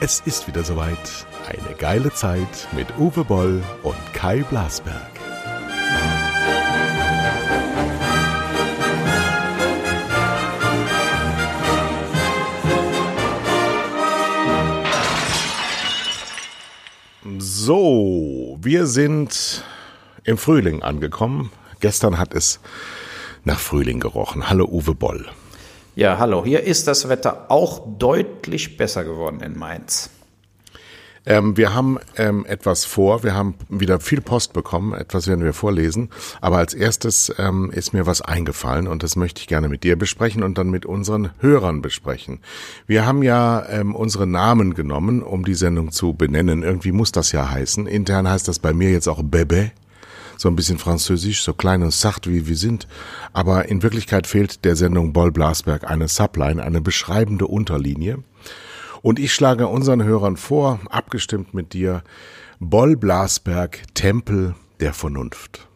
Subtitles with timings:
[0.00, 1.26] Es ist wieder soweit.
[1.46, 5.10] Eine geile Zeit mit Uwe Boll und Kai Blasberg.
[17.38, 19.62] So, wir sind
[20.24, 21.52] im Frühling angekommen.
[21.80, 22.60] Gestern hat es
[23.44, 24.48] nach Frühling gerochen.
[24.48, 25.26] Hallo Uwe Boll.
[25.96, 26.44] Ja, hallo.
[26.44, 30.10] Hier ist das Wetter auch deutlich besser geworden in Mainz.
[31.28, 33.22] Ähm, wir haben ähm, etwas vor.
[33.22, 34.94] Wir haben wieder viel Post bekommen.
[34.94, 36.08] Etwas werden wir vorlesen.
[36.40, 39.96] Aber als erstes ähm, ist mir was eingefallen und das möchte ich gerne mit dir
[39.96, 42.40] besprechen und dann mit unseren Hörern besprechen.
[42.86, 46.62] Wir haben ja ähm, unsere Namen genommen, um die Sendung zu benennen.
[46.62, 47.86] Irgendwie muss das ja heißen.
[47.86, 49.72] Intern heißt das bei mir jetzt auch Bebe
[50.38, 52.86] so ein bisschen französisch, so klein und sacht wie wir sind.
[53.32, 58.22] Aber in Wirklichkeit fehlt der Sendung Boll Blasberg eine Subline, eine beschreibende Unterlinie.
[59.02, 62.02] Und ich schlage unseren Hörern vor, abgestimmt mit dir,
[62.60, 65.68] Boll Blasberg, Tempel der Vernunft.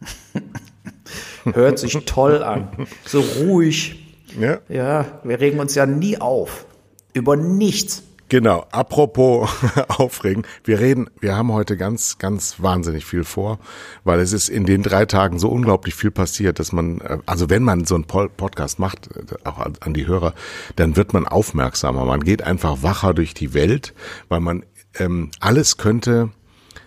[1.44, 2.68] Hört sich toll an.
[3.06, 4.04] So ruhig.
[4.38, 4.58] Ja.
[4.68, 6.66] ja, wir regen uns ja nie auf.
[7.14, 8.02] Über nichts.
[8.30, 9.48] Genau, apropos
[9.88, 13.58] aufregen, wir reden, wir haben heute ganz, ganz wahnsinnig viel vor,
[14.04, 17.48] weil es ist in den drei Tagen so unglaublich viel passiert, dass man, äh, also
[17.48, 20.34] wenn man so einen Podcast macht, äh, auch an die Hörer,
[20.76, 23.94] dann wird man aufmerksamer, man geht einfach wacher durch die Welt,
[24.28, 24.64] weil man,
[24.98, 26.28] ähm, alles könnte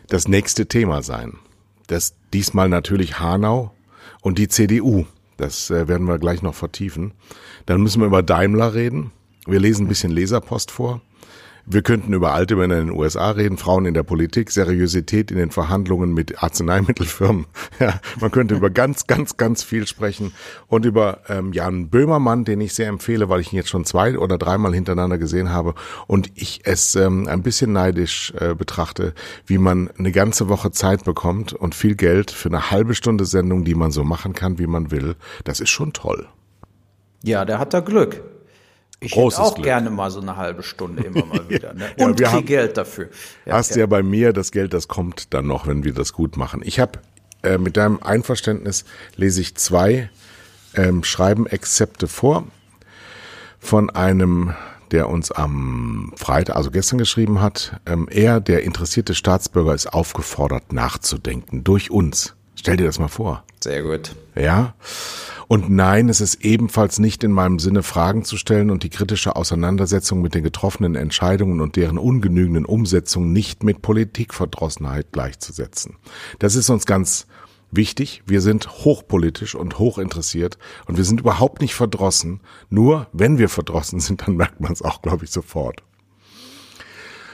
[0.09, 1.39] das nächste Thema sein.
[1.88, 3.73] Das diesmal natürlich Hanau
[4.22, 5.05] und die CDU.
[5.38, 7.14] Das äh, werden wir gleich noch vertiefen.
[7.66, 9.11] Dann müssen wir über Daimler reden.
[9.48, 11.02] Wir lesen ein bisschen Leserpost vor.
[11.66, 15.38] Wir könnten über alte Männer in den USA reden, Frauen in der Politik, Seriosität in
[15.38, 17.45] den Verhandlungen mit Arzneimittelfirmen.
[17.80, 20.34] Ja, man könnte über ganz, ganz, ganz viel sprechen
[20.67, 24.20] und über ähm, Jan Böhmermann, den ich sehr empfehle, weil ich ihn jetzt schon zwei
[24.20, 25.73] oder dreimal hintereinander gesehen habe
[26.06, 29.14] und ich es ähm, ein bisschen neidisch äh, betrachte,
[29.48, 33.64] wie man eine ganze Woche Zeit bekommt und viel Geld für eine halbe Stunde Sendung,
[33.64, 35.16] die man so machen kann, wie man will.
[35.43, 36.28] Das ist schon toll.
[37.23, 38.22] Ja, der hat da Glück.
[39.04, 39.66] Ich Großes hätte auch Glück.
[39.66, 41.73] gerne mal so eine halbe Stunde immer mal wieder.
[41.73, 41.89] Ne?
[41.98, 43.10] Und ja, krieg Geld dafür.
[43.45, 43.82] Ja, hast ja.
[43.82, 46.62] ja bei mir das Geld, das kommt dann noch, wenn wir das gut machen.
[46.64, 47.00] Ich habe
[47.42, 48.86] äh, mit deinem Einverständnis
[49.16, 50.11] lese ich zwei
[50.76, 52.45] ähm, Schreiben-Exzepte vor
[53.60, 54.54] von einem,
[54.92, 57.80] der uns am Freitag, also gestern geschrieben hat.
[57.88, 62.36] Ähm, er, der interessierte Staatsbürger, ist aufgefordert nachzudenken durch uns.
[62.56, 63.44] Stell dir das mal vor.
[63.64, 64.16] Sehr gut.
[64.36, 64.73] Ja.
[65.48, 69.36] Und nein, es ist ebenfalls nicht in meinem Sinne, Fragen zu stellen und die kritische
[69.36, 75.98] Auseinandersetzung mit den getroffenen Entscheidungen und deren ungenügenden Umsetzung nicht mit Politikverdrossenheit gleichzusetzen.
[76.39, 77.27] Das ist uns ganz
[77.70, 78.23] wichtig.
[78.26, 82.39] Wir sind hochpolitisch und hochinteressiert und wir sind überhaupt nicht verdrossen.
[82.70, 85.83] Nur wenn wir verdrossen sind, dann merkt man es auch, glaube ich, sofort.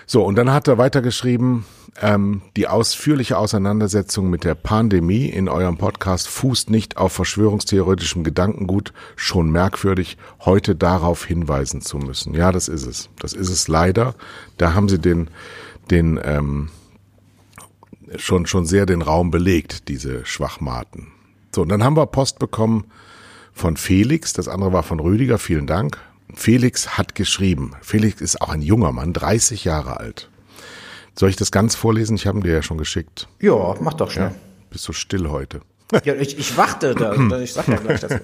[0.10, 1.66] So, und dann hat er weitergeschrieben,
[2.02, 8.94] ähm, die ausführliche Auseinandersetzung mit der Pandemie in eurem Podcast fußt nicht auf verschwörungstheoretischem Gedankengut,
[9.18, 12.34] schon merkwürdig, heute darauf hinweisen zu müssen.
[12.34, 13.10] Ja, das ist es.
[13.20, 14.16] Das ist es leider.
[14.58, 15.30] Da haben sie den,
[15.92, 16.70] den, ähm,
[18.16, 21.08] schon, schon sehr den Raum belegt, diese Schwachmaten.
[21.54, 22.86] So, und dann haben wir Post bekommen
[23.52, 26.00] von Felix, das andere war von Rüdiger, vielen Dank.
[26.34, 27.72] Felix hat geschrieben.
[27.82, 30.30] Felix ist auch ein junger Mann, 30 Jahre alt.
[31.18, 32.16] Soll ich das ganz vorlesen?
[32.16, 33.28] Ich habe ihn dir ja schon geschickt.
[33.40, 34.30] Ja, mach doch schnell.
[34.30, 34.36] Ja,
[34.70, 35.62] bist so still heute.
[36.04, 37.16] Ja, ich, ich warte da.
[37.42, 38.20] Ich sag ja gleich das.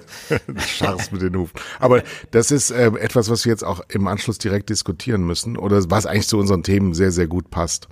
[0.68, 1.58] Scharfst mit den Hufen.
[1.80, 5.82] Aber das ist äh, etwas, was wir jetzt auch im Anschluss direkt diskutieren müssen oder
[5.90, 7.88] was eigentlich zu unseren Themen sehr, sehr gut passt.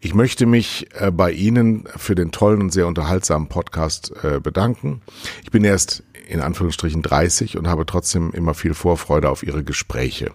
[0.00, 5.02] Ich möchte mich äh, bei Ihnen für den tollen und sehr unterhaltsamen Podcast äh, bedanken.
[5.42, 10.32] Ich bin erst in Anführungsstrichen 30 und habe trotzdem immer viel Vorfreude auf ihre Gespräche.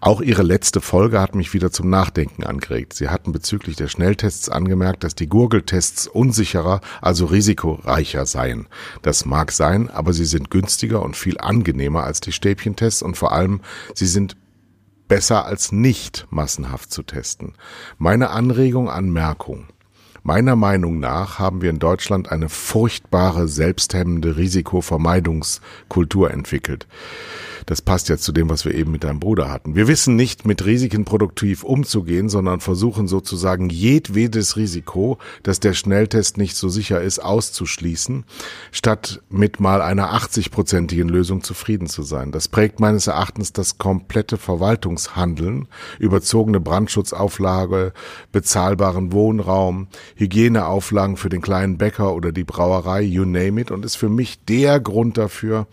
[0.00, 2.94] Auch ihre letzte Folge hat mich wieder zum Nachdenken angeregt.
[2.94, 8.66] Sie hatten bezüglich der Schnelltests angemerkt, dass die Gurgeltests unsicherer, also risikoreicher seien.
[9.02, 13.32] Das mag sein, aber sie sind günstiger und viel angenehmer als die Stäbchentests und vor
[13.32, 13.60] allem,
[13.94, 14.36] sie sind
[15.06, 17.54] besser als nicht massenhaft zu testen.
[17.98, 19.68] Meine Anregung, Anmerkung.
[20.26, 26.88] Meiner Meinung nach haben wir in Deutschland eine furchtbare selbsthemmende Risikovermeidungskultur entwickelt.
[27.66, 29.74] Das passt ja zu dem, was wir eben mit deinem Bruder hatten.
[29.74, 36.38] Wir wissen nicht, mit Risiken produktiv umzugehen, sondern versuchen sozusagen jedwedes Risiko, dass der Schnelltest
[36.38, 38.24] nicht so sicher ist, auszuschließen,
[38.70, 42.30] statt mit mal einer 80-prozentigen Lösung zufrieden zu sein.
[42.30, 45.66] Das prägt meines Erachtens das komplette Verwaltungshandeln,
[45.98, 47.92] überzogene Brandschutzauflage,
[48.30, 53.96] bezahlbaren Wohnraum, Hygieneauflagen für den kleinen Bäcker oder die Brauerei, you name it, und ist
[53.96, 55.66] für mich der Grund dafür,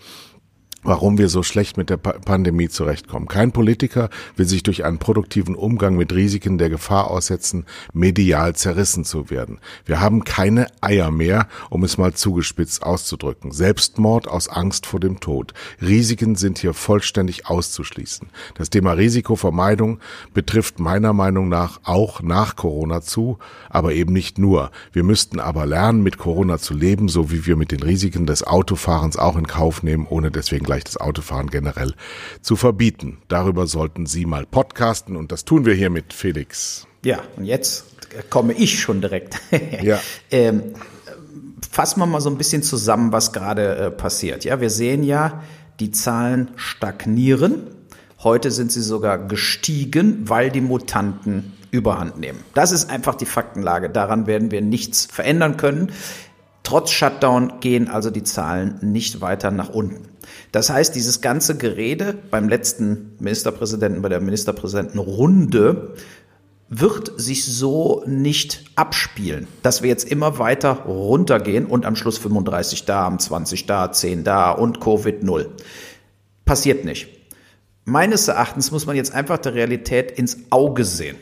[0.83, 3.27] warum wir so schlecht mit der Pandemie zurechtkommen.
[3.27, 9.05] Kein Politiker will sich durch einen produktiven Umgang mit Risiken der Gefahr aussetzen, medial zerrissen
[9.05, 9.59] zu werden.
[9.85, 13.51] Wir haben keine Eier mehr, um es mal zugespitzt auszudrücken.
[13.51, 15.53] Selbstmord aus Angst vor dem Tod.
[15.81, 18.29] Risiken sind hier vollständig auszuschließen.
[18.55, 19.99] Das Thema Risikovermeidung
[20.33, 23.37] betrifft meiner Meinung nach auch nach Corona zu,
[23.69, 24.71] aber eben nicht nur.
[24.91, 28.43] Wir müssten aber lernen, mit Corona zu leben, so wie wir mit den Risiken des
[28.43, 31.93] Autofahrens auch in Kauf nehmen, ohne deswegen gleich das Autofahren generell
[32.41, 33.19] zu verbieten.
[33.27, 36.87] Darüber sollten Sie mal podcasten und das tun wir hier mit Felix.
[37.05, 37.85] Ja, und jetzt
[38.31, 39.39] komme ich schon direkt.
[39.83, 39.99] ja.
[40.31, 40.73] ähm,
[41.69, 44.45] fassen wir mal so ein bisschen zusammen, was gerade äh, passiert.
[44.45, 45.43] Ja, wir sehen ja,
[45.79, 47.67] die Zahlen stagnieren.
[48.23, 52.39] Heute sind sie sogar gestiegen, weil die Mutanten überhand nehmen.
[52.55, 53.91] Das ist einfach die Faktenlage.
[53.91, 55.91] Daran werden wir nichts verändern können.
[56.63, 60.07] Trotz Shutdown gehen also die Zahlen nicht weiter nach unten.
[60.51, 65.93] Das heißt, dieses ganze Gerede beim letzten Ministerpräsidenten, bei der Ministerpräsidentenrunde,
[66.69, 72.85] wird sich so nicht abspielen, dass wir jetzt immer weiter runtergehen und am Schluss 35
[72.85, 75.51] da, am 20 da, 10 da und Covid 0.
[76.45, 77.09] Passiert nicht.
[77.85, 81.17] Meines Erachtens muss man jetzt einfach der Realität ins Auge sehen.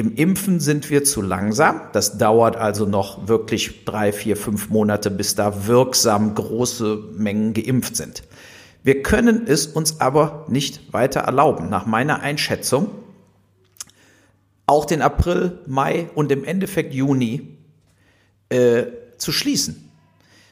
[0.00, 1.82] Im Impfen sind wir zu langsam.
[1.92, 7.96] Das dauert also noch wirklich drei, vier, fünf Monate, bis da wirksam große Mengen geimpft
[7.96, 8.22] sind.
[8.82, 11.68] Wir können es uns aber nicht weiter erlauben.
[11.68, 12.88] Nach meiner Einschätzung
[14.64, 17.58] auch den April, Mai und im Endeffekt Juni
[18.48, 18.84] äh,
[19.18, 19.90] zu schließen.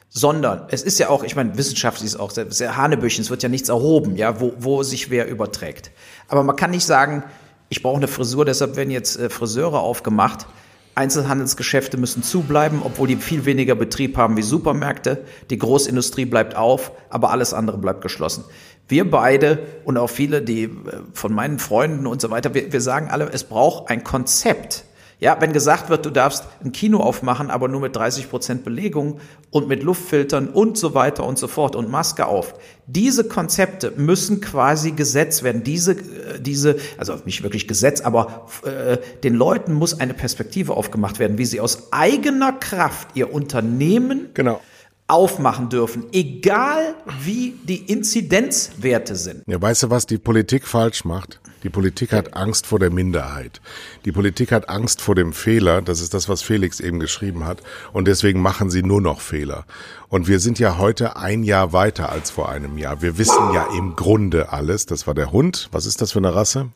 [0.09, 3.41] Sondern es ist ja auch, ich meine, wissenschaftlich ist auch sehr, sehr Hanebüchen, es wird
[3.41, 5.89] ja nichts erhoben, ja, wo, wo sich wer überträgt.
[6.27, 7.23] Aber man kann nicht sagen,
[7.69, 10.47] ich brauche eine Frisur, deshalb werden jetzt äh, Friseure aufgemacht.
[10.95, 15.23] Einzelhandelsgeschäfte müssen zubleiben, obwohl die viel weniger Betrieb haben wie Supermärkte.
[15.49, 18.43] Die Großindustrie bleibt auf, aber alles andere bleibt geschlossen.
[18.87, 20.69] Wir beide und auch viele, die äh,
[21.13, 24.83] von meinen Freunden und so weiter, wir, wir sagen alle, es braucht ein Konzept.
[25.21, 29.19] Ja, wenn gesagt wird, du darfst ein Kino aufmachen, aber nur mit 30 Prozent Belegung
[29.51, 32.53] und mit Luftfiltern und so weiter und so fort und Maske auf.
[32.87, 35.63] Diese Konzepte müssen quasi gesetzt werden.
[35.63, 41.19] Diese, äh, diese, also nicht wirklich Gesetz, aber äh, den Leuten muss eine Perspektive aufgemacht
[41.19, 44.61] werden, wie sie aus eigener Kraft ihr Unternehmen genau
[45.09, 49.43] aufmachen dürfen, egal wie die Inzidenzwerte sind.
[49.47, 51.39] Ja, weißt du, was die Politik falsch macht?
[51.63, 53.59] Die Politik hat Angst vor der Minderheit.
[54.05, 55.81] Die Politik hat Angst vor dem Fehler.
[55.81, 57.61] Das ist das, was Felix eben geschrieben hat.
[57.91, 59.65] Und deswegen machen sie nur noch Fehler.
[60.07, 63.01] Und wir sind ja heute ein Jahr weiter als vor einem Jahr.
[63.01, 64.85] Wir wissen ja im Grunde alles.
[64.85, 65.67] Das war der Hund.
[65.71, 66.69] Was ist das für eine Rasse?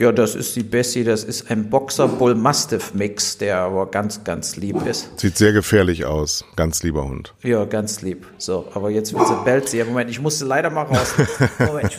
[0.00, 4.24] Ja, das ist die Bessie, das ist ein Boxer Bull Mastiff Mix, der aber ganz,
[4.24, 5.20] ganz lieb ist.
[5.20, 6.42] Sieht sehr gefährlich aus.
[6.56, 7.34] Ganz lieber Hund.
[7.42, 8.26] Ja, ganz lieb.
[8.38, 9.84] So, aber jetzt wird sie bellt sie.
[9.84, 11.14] Moment, ich musste leider mal raus.
[11.58, 11.98] Moment.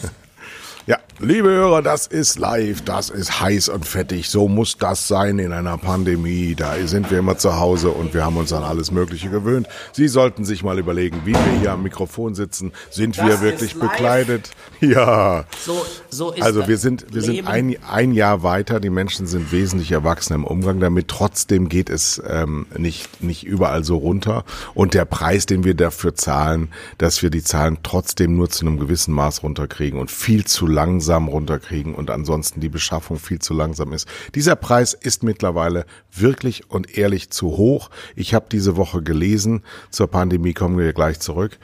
[0.88, 4.30] Ja, liebe Hörer, das ist live, das ist heiß und fettig.
[4.30, 6.56] So muss das sein in einer Pandemie.
[6.56, 9.68] Da sind wir immer zu Hause und wir haben uns an alles Mögliche gewöhnt.
[9.94, 12.72] Sie sollten sich mal überlegen, wie wir hier am Mikrofon sitzen.
[12.90, 14.52] Sind das wir wirklich bekleidet?
[14.82, 15.46] Ja.
[15.64, 18.80] So, so ist also wir sind, wir sind ein, ein Jahr weiter.
[18.80, 21.08] Die Menschen sind wesentlich erwachsener im Umgang damit.
[21.08, 24.44] Trotzdem geht es ähm, nicht, nicht überall so runter.
[24.74, 28.80] Und der Preis, den wir dafür zahlen, dass wir die Zahlen trotzdem nur zu einem
[28.80, 33.94] gewissen Maß runterkriegen und viel zu langsam runterkriegen und ansonsten die Beschaffung viel zu langsam
[33.94, 34.08] ist.
[34.36, 37.90] Dieser Preis ist mittlerweile wirklich und ehrlich zu hoch.
[38.16, 41.58] Ich habe diese Woche gelesen, zur Pandemie kommen wir gleich zurück,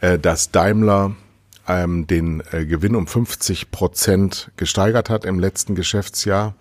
[0.00, 1.14] äh, dass Daimler
[1.68, 6.54] ähm, den äh, Gewinn um 50 Prozent gesteigert hat im letzten Geschäftsjahr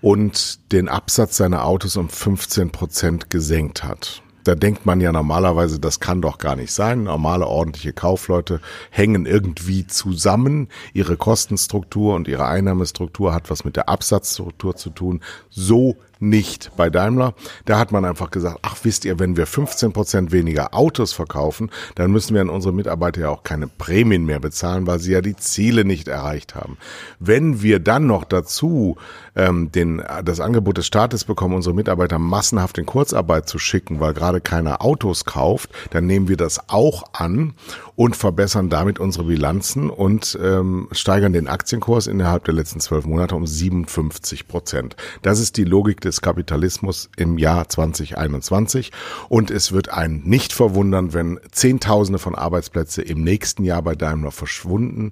[0.00, 5.78] und den Absatz seiner Autos um 15 Prozent gesenkt hat da denkt man ja normalerweise,
[5.78, 7.02] das kann doch gar nicht sein.
[7.02, 10.68] Normale, ordentliche Kaufleute hängen irgendwie zusammen.
[10.94, 15.20] Ihre Kostenstruktur und ihre Einnahmestruktur hat was mit der Absatzstruktur zu tun.
[15.50, 17.34] So nicht bei Daimler.
[17.64, 21.70] Da hat man einfach gesagt, ach wisst ihr, wenn wir 15 Prozent weniger Autos verkaufen,
[21.94, 25.20] dann müssen wir an unsere Mitarbeiter ja auch keine Prämien mehr bezahlen, weil sie ja
[25.20, 26.76] die Ziele nicht erreicht haben.
[27.18, 28.96] Wenn wir dann noch dazu
[29.36, 34.14] ähm, den, das Angebot des Staates bekommen, unsere Mitarbeiter massenhaft in Kurzarbeit zu schicken, weil
[34.14, 37.54] gerade keiner Autos kauft, dann nehmen wir das auch an
[37.98, 43.34] und verbessern damit unsere Bilanzen und ähm, steigern den Aktienkurs innerhalb der letzten zwölf Monate
[43.34, 44.94] um 57 Prozent.
[45.22, 48.92] Das ist die Logik des Kapitalismus im Jahr 2021.
[49.28, 54.30] Und es wird einen nicht verwundern, wenn Zehntausende von Arbeitsplätze im nächsten Jahr bei Daimler
[54.30, 55.10] verschwunden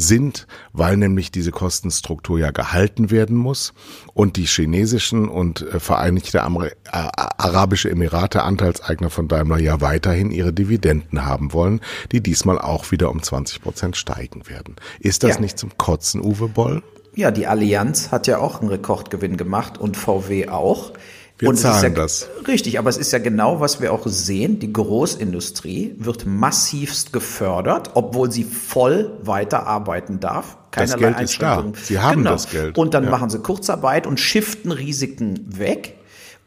[0.00, 3.72] sind, weil nämlich diese Kostenstruktur ja gehalten werden muss
[4.14, 10.30] und die chinesischen und äh, Vereinigte Amer äh, Arabische Emirate Anteilseigner von Daimler ja weiterhin
[10.30, 11.80] ihre Dividenden haben wollen,
[12.12, 14.76] die diesmal auch wieder um 20 Prozent steigen werden.
[14.98, 15.40] Ist das ja.
[15.40, 16.82] nicht zum Kotzen, Uwe Boll?
[17.14, 20.92] Ja, die Allianz hat ja auch einen Rekordgewinn gemacht und VW auch.
[21.40, 22.28] Wir und zahlen ja, das.
[22.46, 24.58] Richtig, aber es ist ja genau, was wir auch sehen.
[24.58, 30.58] Die Großindustrie wird massivst gefördert, obwohl sie voll weiterarbeiten darf.
[30.70, 31.64] Keinerlei das Geld ist da.
[31.82, 32.32] Sie haben genau.
[32.32, 32.76] das Geld.
[32.76, 33.10] Und dann ja.
[33.10, 35.96] machen sie Kurzarbeit und shiften Risiken weg.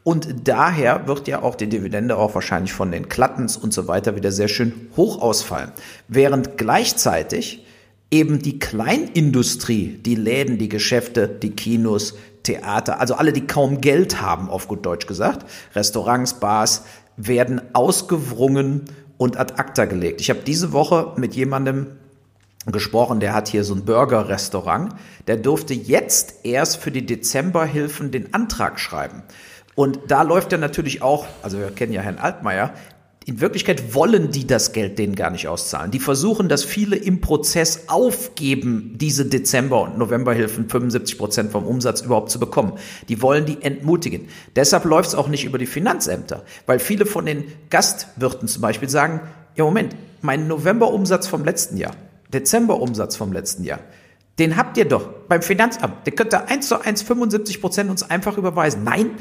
[0.04, 4.14] Und daher wird ja auch die Dividende auch wahrscheinlich von den Klattens und so weiter
[4.14, 5.72] wieder sehr schön hoch ausfallen.
[6.06, 7.64] Während gleichzeitig
[8.12, 14.20] eben die Kleinindustrie, die Läden, die Geschäfte, die Kinos, Theater, also alle, die kaum Geld
[14.20, 16.84] haben, auf gut Deutsch gesagt, Restaurants, Bars,
[17.16, 18.84] werden ausgewrungen
[19.18, 20.20] und ad acta gelegt.
[20.20, 21.98] Ich habe diese Woche mit jemandem
[22.66, 24.94] gesprochen, der hat hier so ein Burger-Restaurant,
[25.26, 29.22] der durfte jetzt erst für die Dezemberhilfen den Antrag schreiben.
[29.74, 32.72] Und da läuft ja natürlich auch, also wir kennen ja Herrn Altmaier,
[33.26, 35.90] in Wirklichkeit wollen die das Geld denen gar nicht auszahlen.
[35.90, 42.02] Die versuchen, dass viele im Prozess aufgeben, diese Dezember- und Novemberhilfen 75 Prozent vom Umsatz
[42.02, 42.74] überhaupt zu bekommen.
[43.08, 44.28] Die wollen die entmutigen.
[44.56, 48.90] Deshalb läuft es auch nicht über die Finanzämter, weil viele von den Gastwirten zum Beispiel
[48.90, 49.20] sagen,
[49.56, 51.94] ja Moment, mein Novemberumsatz vom letzten Jahr,
[52.32, 53.80] Dezemberumsatz vom letzten Jahr,
[54.38, 56.06] den habt ihr doch beim Finanzamt.
[56.06, 58.82] Der könnt ihr eins zu eins 75 Prozent uns einfach überweisen.
[58.84, 59.12] Nein,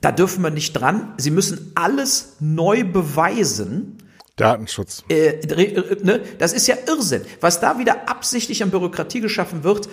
[0.00, 1.14] da dürfen wir nicht dran.
[1.18, 3.98] Sie müssen alles neu beweisen.
[4.36, 5.02] Datenschutz.
[5.08, 6.20] Äh, äh, ne?
[6.38, 7.22] Das ist ja Irrsinn.
[7.40, 9.88] Was da wieder absichtlich an Bürokratie geschaffen wird,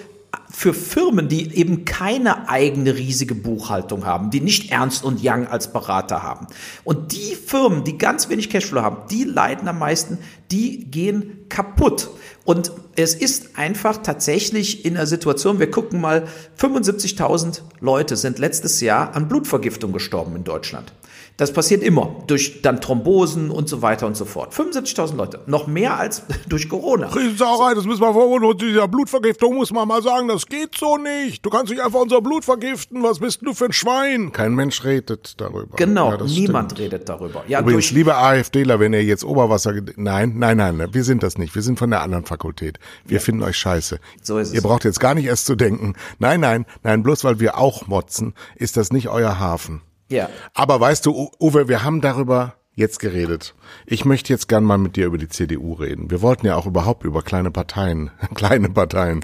[0.49, 5.71] für Firmen, die eben keine eigene riesige Buchhaltung haben, die nicht Ernst und Young als
[5.71, 6.47] Berater haben.
[6.83, 10.17] Und die Firmen, die ganz wenig Cashflow haben, die leiden am meisten,
[10.51, 12.09] die gehen kaputt.
[12.43, 16.27] Und es ist einfach tatsächlich in der Situation, wir gucken mal,
[16.59, 20.93] 75.000 Leute sind letztes Jahr an Blutvergiftung gestorben in Deutschland.
[21.37, 24.53] Das passiert immer durch dann Thrombosen und so weiter und so fort.
[24.53, 27.07] 75.000 Leute, noch mehr als durch Corona.
[27.07, 31.45] Riesensauerei, das müssen wir vor dieser Blutvergiftung muss man mal sagen, das geht so nicht.
[31.45, 33.03] Du kannst nicht einfach unser Blut vergiften.
[33.03, 34.31] Was bist du für ein Schwein?
[34.31, 35.75] Kein Mensch redet darüber.
[35.75, 36.93] Genau, ja, niemand stimmt.
[36.93, 37.43] redet darüber.
[37.47, 41.53] Ja, Übrigens, liebe AfDler, wenn ihr jetzt Oberwasser, nein, nein, nein, wir sind das nicht.
[41.55, 42.79] Wir sind von der anderen Fakultät.
[43.05, 43.21] Wir ja.
[43.21, 43.99] finden euch scheiße.
[44.21, 44.53] So ist es.
[44.53, 45.95] Ihr braucht jetzt gar nicht erst zu denken.
[46.19, 49.81] Nein, nein, nein, bloß weil wir auch motzen, ist das nicht euer Hafen.
[50.09, 50.29] Ja.
[50.53, 53.55] Aber weißt du, Uwe, wir haben darüber jetzt geredet.
[53.85, 56.11] Ich möchte jetzt gern mal mit dir über die CDU reden.
[56.11, 59.21] Wir wollten ja auch überhaupt über kleine Parteien, kleine Parteien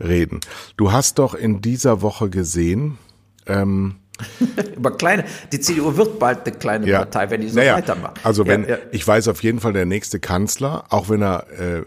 [0.00, 0.40] reden.
[0.76, 2.98] Du hast doch in dieser Woche gesehen,
[3.46, 3.96] ähm,
[4.76, 8.24] über kleine, die CDU wird bald eine kleine ja, Partei, wenn die so naja, weitermacht.
[8.24, 8.78] Also wenn, ja, ja.
[8.92, 11.82] ich weiß auf jeden Fall, der nächste Kanzler, auch wenn er äh,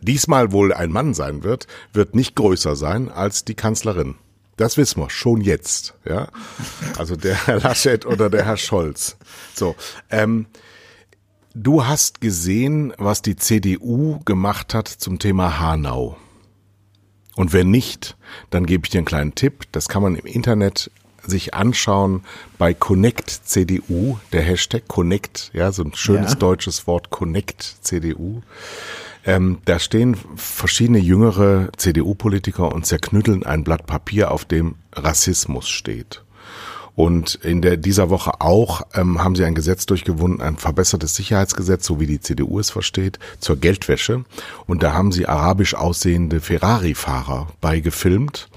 [0.00, 4.16] diesmal wohl ein Mann sein wird, wird nicht größer sein als die Kanzlerin.
[4.60, 6.28] Das wissen wir schon jetzt, ja.
[6.98, 9.16] Also der Herr Laschet oder der Herr Scholz.
[9.54, 9.74] So,
[10.10, 10.48] ähm,
[11.54, 16.18] du hast gesehen, was die CDU gemacht hat zum Thema Hanau.
[17.36, 18.18] Und wenn nicht,
[18.50, 19.64] dann gebe ich dir einen kleinen Tipp.
[19.72, 20.90] Das kann man im Internet
[21.26, 22.22] sich anschauen
[22.58, 26.38] bei Connect CDU, der Hashtag Connect, ja, so ein schönes ja.
[26.38, 28.42] deutsches Wort Connect CDU.
[29.24, 36.22] Ähm, da stehen verschiedene jüngere CDU-Politiker und zerknütteln ein Blatt Papier, auf dem Rassismus steht.
[36.96, 41.86] Und in der, dieser Woche auch ähm, haben sie ein Gesetz durchgewunden, ein verbessertes Sicherheitsgesetz,
[41.86, 44.24] so wie die CDU es versteht, zur Geldwäsche.
[44.66, 48.48] Und da haben sie arabisch aussehende Ferrari-Fahrer beigefilmt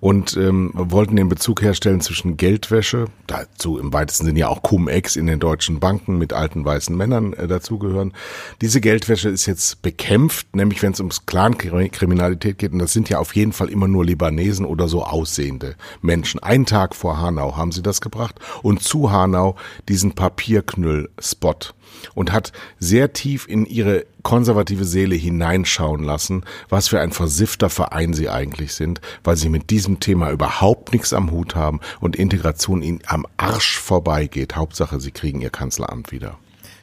[0.00, 5.16] und ähm, wollten den Bezug herstellen zwischen Geldwäsche, dazu im weitesten Sinne ja auch Cum-Ex
[5.16, 8.12] in den deutschen Banken mit alten weißen Männern äh, dazugehören.
[8.60, 13.18] Diese Geldwäsche ist jetzt bekämpft, nämlich wenn es ums Clankriminalität geht, und das sind ja
[13.18, 16.42] auf jeden Fall immer nur Libanesen oder so aussehende Menschen.
[16.42, 19.56] Einen Tag vor Hanau haben sie das gebracht und zu Hanau
[19.88, 21.74] diesen Papierknüll-Spot
[22.14, 28.12] und hat sehr tief in ihre konservative Seele hineinschauen lassen, was für ein versiffter Verein
[28.12, 32.82] sie eigentlich sind, weil sie mit diesem Thema überhaupt nichts am Hut haben und Integration
[32.82, 34.56] ihnen am Arsch vorbeigeht.
[34.56, 36.38] Hauptsache, sie kriegen ihr Kanzleramt wieder.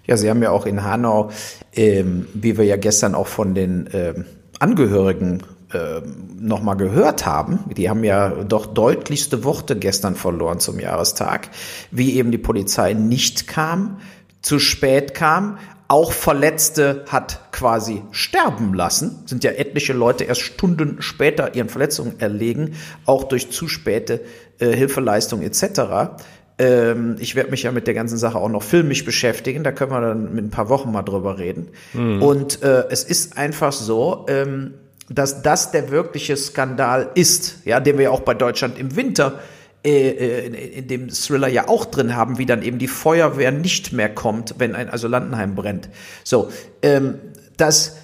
[0.07, 1.31] Ja, Sie haben ja auch in Hanau,
[1.73, 4.25] ähm, wie wir ja gestern auch von den ähm,
[4.59, 5.41] Angehörigen
[5.73, 6.01] äh,
[6.39, 11.49] nochmal gehört haben, die haben ja doch deutlichste Worte gestern verloren zum Jahrestag,
[11.91, 13.97] wie eben die Polizei nicht kam,
[14.45, 19.23] zu spät kam, auch Verletzte hat quasi sterben lassen.
[19.25, 22.75] Sind ja etliche Leute erst Stunden später ihren Verletzungen erlegen,
[23.05, 24.21] auch durch zu späte
[24.59, 26.19] äh, Hilfeleistung etc.
[26.59, 29.63] Ähm, ich werde mich ja mit der ganzen Sache auch noch filmisch beschäftigen.
[29.63, 31.69] Da können wir dann mit ein paar Wochen mal drüber reden.
[31.93, 32.21] Mhm.
[32.21, 34.75] Und äh, es ist einfach so, ähm,
[35.09, 39.39] dass das der wirkliche Skandal ist, ja, den wir ja auch bei Deutschland im Winter
[39.39, 39.54] äh,
[39.85, 43.93] äh, in, in dem Thriller ja auch drin haben, wie dann eben die Feuerwehr nicht
[43.93, 45.89] mehr kommt, wenn ein Asylantenheim brennt.
[46.23, 46.49] So,
[46.81, 47.15] ähm,
[47.57, 47.95] das,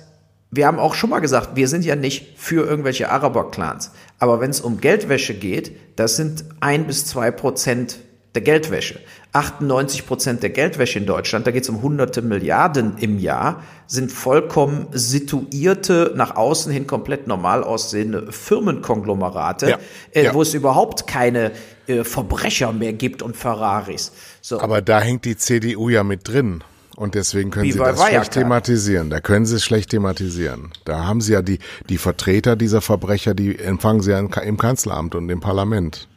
[0.51, 3.91] wir haben auch schon mal gesagt, wir sind ja nicht für irgendwelche Araber-Clans.
[4.19, 7.97] Aber wenn es um Geldwäsche geht, das sind ein bis zwei Prozent
[8.35, 8.99] der Geldwäsche.
[9.33, 14.11] 98 Prozent der Geldwäsche in Deutschland, da geht es um hunderte Milliarden im Jahr, sind
[14.11, 19.79] vollkommen situierte, nach außen hin komplett normal aussehende Firmenkonglomerate, ja,
[20.11, 20.33] äh, ja.
[20.33, 21.51] wo es überhaupt keine
[21.87, 24.11] äh, Verbrecher mehr gibt und Ferraris.
[24.41, 24.59] So.
[24.59, 26.63] Aber da hängt die CDU ja mit drin.
[26.97, 29.09] Und deswegen können Wie Sie das schlecht thematisieren.
[29.09, 30.71] Da können Sie es schlecht thematisieren.
[30.85, 31.59] Da haben Sie ja die,
[31.89, 36.09] die Vertreter dieser Verbrecher, die empfangen Sie ja im Kanzleramt und im Parlament.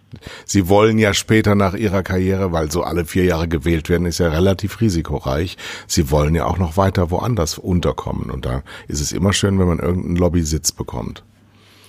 [0.45, 4.19] Sie wollen ja später nach ihrer Karriere, weil so alle vier Jahre gewählt werden, ist
[4.19, 5.57] ja relativ risikoreich.
[5.87, 8.31] Sie wollen ja auch noch weiter woanders unterkommen.
[8.31, 11.23] Und da ist es immer schön, wenn man irgendeinen Lobbysitz bekommt.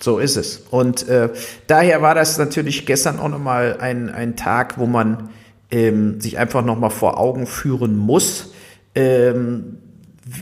[0.00, 0.62] So ist es.
[0.70, 1.30] Und äh,
[1.66, 5.30] daher war das natürlich gestern auch nochmal ein, ein Tag, wo man
[5.70, 8.52] ähm, sich einfach nochmal vor Augen führen muss,
[8.94, 9.78] ähm,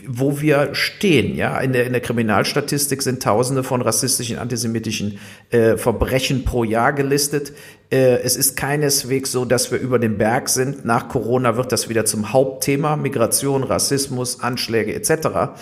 [0.07, 1.35] wo wir stehen.
[1.35, 5.19] Ja, in der, in der Kriminalstatistik sind Tausende von rassistischen, antisemitischen
[5.51, 7.53] äh, Verbrechen pro Jahr gelistet.
[7.91, 10.85] Äh, es ist keineswegs so, dass wir über den Berg sind.
[10.85, 15.53] Nach Corona wird das wieder zum Hauptthema: Migration, Rassismus, Anschläge etc.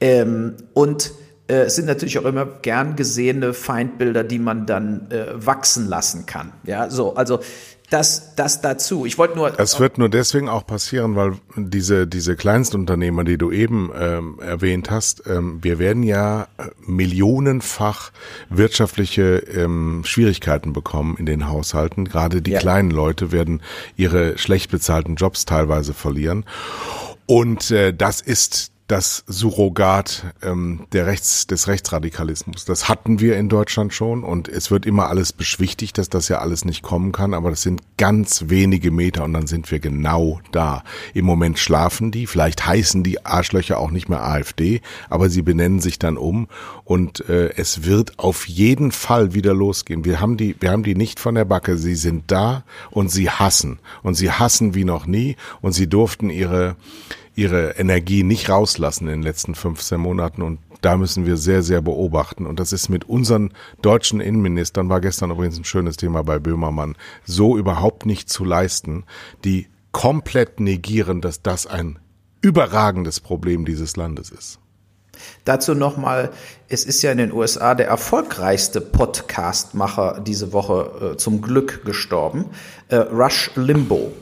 [0.00, 1.12] Ähm, und
[1.48, 6.24] äh, es sind natürlich auch immer gern gesehene Feindbilder, die man dann äh, wachsen lassen
[6.26, 6.52] kann.
[6.64, 7.40] Ja, so also
[7.92, 9.04] das, das dazu.
[9.04, 9.58] Ich wollte nur.
[9.58, 14.90] Es wird nur deswegen auch passieren, weil diese, diese Kleinstunternehmer, die du eben ähm, erwähnt
[14.90, 18.10] hast, ähm, wir werden ja äh, millionenfach
[18.48, 22.06] wirtschaftliche ähm, Schwierigkeiten bekommen in den Haushalten.
[22.06, 22.60] Gerade die ja.
[22.60, 23.62] kleinen Leute werden
[23.96, 26.44] ihre schlecht bezahlten Jobs teilweise verlieren.
[27.26, 32.64] Und äh, das ist das Surrogat ähm, der Rechts, des Rechtsradikalismus.
[32.64, 36.38] Das hatten wir in Deutschland schon und es wird immer alles beschwichtigt, dass das ja
[36.38, 40.40] alles nicht kommen kann, aber das sind ganz wenige Meter und dann sind wir genau
[40.50, 40.84] da.
[41.14, 45.80] Im Moment schlafen die, vielleicht heißen die Arschlöcher auch nicht mehr AfD, aber sie benennen
[45.80, 46.48] sich dann um
[46.84, 50.04] und äh, es wird auf jeden Fall wieder losgehen.
[50.04, 53.30] Wir haben die, wir haben die nicht von der Backe, sie sind da und sie
[53.30, 56.76] hassen und sie hassen wie noch nie und sie durften ihre
[57.34, 61.80] ihre Energie nicht rauslassen in den letzten 15 Monaten und da müssen wir sehr, sehr
[61.80, 62.44] beobachten.
[62.44, 66.96] Und das ist mit unseren deutschen Innenministern, war gestern übrigens ein schönes Thema bei Böhmermann,
[67.24, 69.04] so überhaupt nicht zu leisten,
[69.44, 71.98] die komplett negieren, dass das ein
[72.40, 74.58] überragendes Problem dieses Landes ist.
[75.44, 76.30] Dazu nochmal,
[76.68, 82.46] es ist ja in den USA der erfolgreichste Podcastmacher diese Woche äh, zum Glück gestorben,
[82.88, 84.12] äh, Rush Limbo.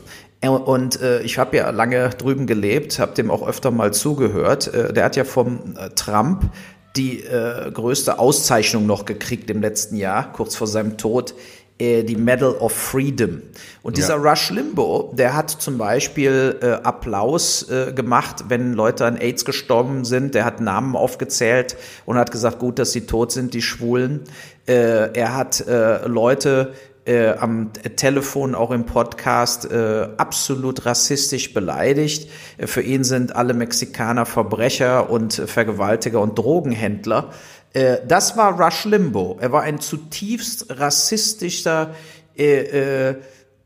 [0.49, 4.73] Und äh, ich habe ja lange drüben gelebt, habe dem auch öfter mal zugehört.
[4.73, 6.49] Äh, der hat ja vom äh, Trump
[6.95, 11.35] die äh, größte Auszeichnung noch gekriegt im letzten Jahr, kurz vor seinem Tod,
[11.81, 13.41] äh, die Medal of Freedom.
[13.81, 14.31] Und dieser ja.
[14.31, 20.05] Rush Limbo, der hat zum Beispiel äh, Applaus äh, gemacht, wenn Leute an AIDS gestorben
[20.05, 20.35] sind.
[20.35, 24.21] Der hat Namen aufgezählt und hat gesagt, gut, dass sie tot sind, die Schwulen.
[24.67, 26.73] Äh, er hat äh, Leute
[27.05, 32.29] äh, am Telefon, auch im Podcast, äh, absolut rassistisch beleidigt.
[32.57, 37.31] Äh, für ihn sind alle Mexikaner Verbrecher und Vergewaltiger und Drogenhändler.
[37.73, 39.37] Äh, das war Rush Limbo.
[39.39, 41.95] Er war ein zutiefst rassistischer,
[42.37, 43.15] äh, äh,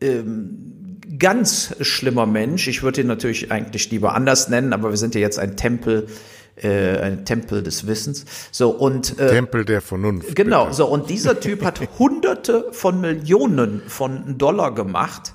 [0.02, 2.68] ähm, ganz schlimmer Mensch.
[2.68, 6.08] Ich würde ihn natürlich eigentlich lieber anders nennen, aber wir sind ja jetzt ein Tempel
[6.56, 8.26] äh, ein Tempel des Wissens.
[8.52, 10.36] So und äh, Tempel der Vernunft.
[10.36, 10.66] Genau.
[10.66, 10.76] Bitte.
[10.76, 15.34] So und dieser Typ hat Hunderte von Millionen von Dollar gemacht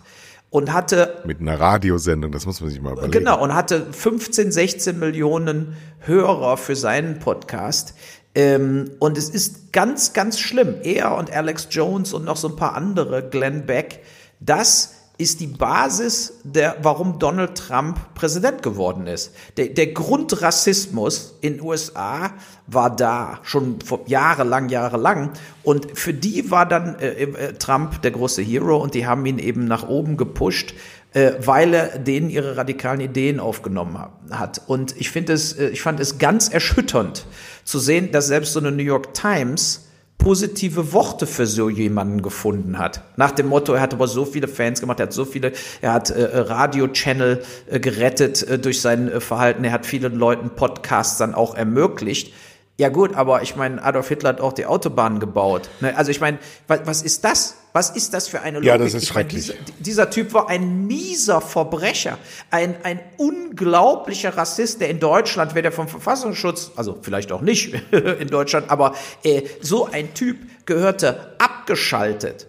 [0.50, 3.12] und hatte mit einer Radiosendung, das muss man sich mal überlegen.
[3.12, 7.94] Genau und hatte 15, 16 Millionen Hörer für seinen Podcast.
[8.35, 10.76] Ähm, und es ist ganz, ganz schlimm.
[10.83, 14.00] Er und Alex Jones und noch so ein paar andere, Glenn Beck,
[14.40, 19.35] das ist die Basis, der, warum Donald Trump Präsident geworden ist.
[19.56, 22.33] Der, der Grundrassismus in USA
[22.66, 25.33] war da, schon vor jahrelang, jahrelang.
[25.62, 29.38] Und für die war dann äh, äh, Trump der große Hero und die haben ihn
[29.38, 30.74] eben nach oben gepusht,
[31.12, 33.98] äh, weil er denen ihre radikalen Ideen aufgenommen
[34.30, 34.62] hat.
[34.66, 37.26] Und ich finde es, äh, ich fand es ganz erschütternd
[37.64, 39.89] zu sehen, dass selbst so eine New York Times
[40.20, 43.02] positive Worte für so jemanden gefunden hat.
[43.16, 45.94] Nach dem Motto, er hat aber so viele Fans gemacht, er hat so viele, er
[45.94, 51.18] hat äh, Radio-Channel äh, gerettet äh, durch sein äh, Verhalten, er hat vielen Leuten Podcasts
[51.18, 52.33] dann auch ermöglicht.
[52.76, 55.68] Ja gut, aber ich meine, Adolf Hitler hat auch die Autobahnen gebaut.
[55.80, 55.96] Ne?
[55.96, 57.56] Also ich meine, was, was ist das?
[57.72, 58.68] Was ist das für eine Logik?
[58.68, 59.48] Ja, das ist schrecklich.
[59.48, 62.18] Meine, dieser, dieser, Typ war ein mieser Verbrecher,
[62.50, 67.74] ein, ein unglaublicher Rassist, der in Deutschland, wer der vom Verfassungsschutz, also vielleicht auch nicht
[67.92, 72.48] in Deutschland, aber äh, so ein Typ gehörte abgeschaltet.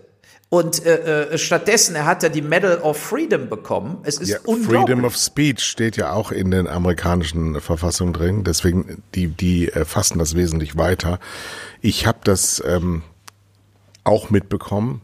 [0.49, 3.99] Und äh, äh, stattdessen, er hat ja die Medal of Freedom bekommen.
[4.03, 4.81] Es ist ja, unglaublich.
[4.81, 8.43] Freedom of Speech steht ja auch in den amerikanischen Verfassungen drin.
[8.43, 11.19] Deswegen, die, die äh, fassen das wesentlich weiter.
[11.79, 13.03] Ich habe das ähm,
[14.03, 15.01] auch mitbekommen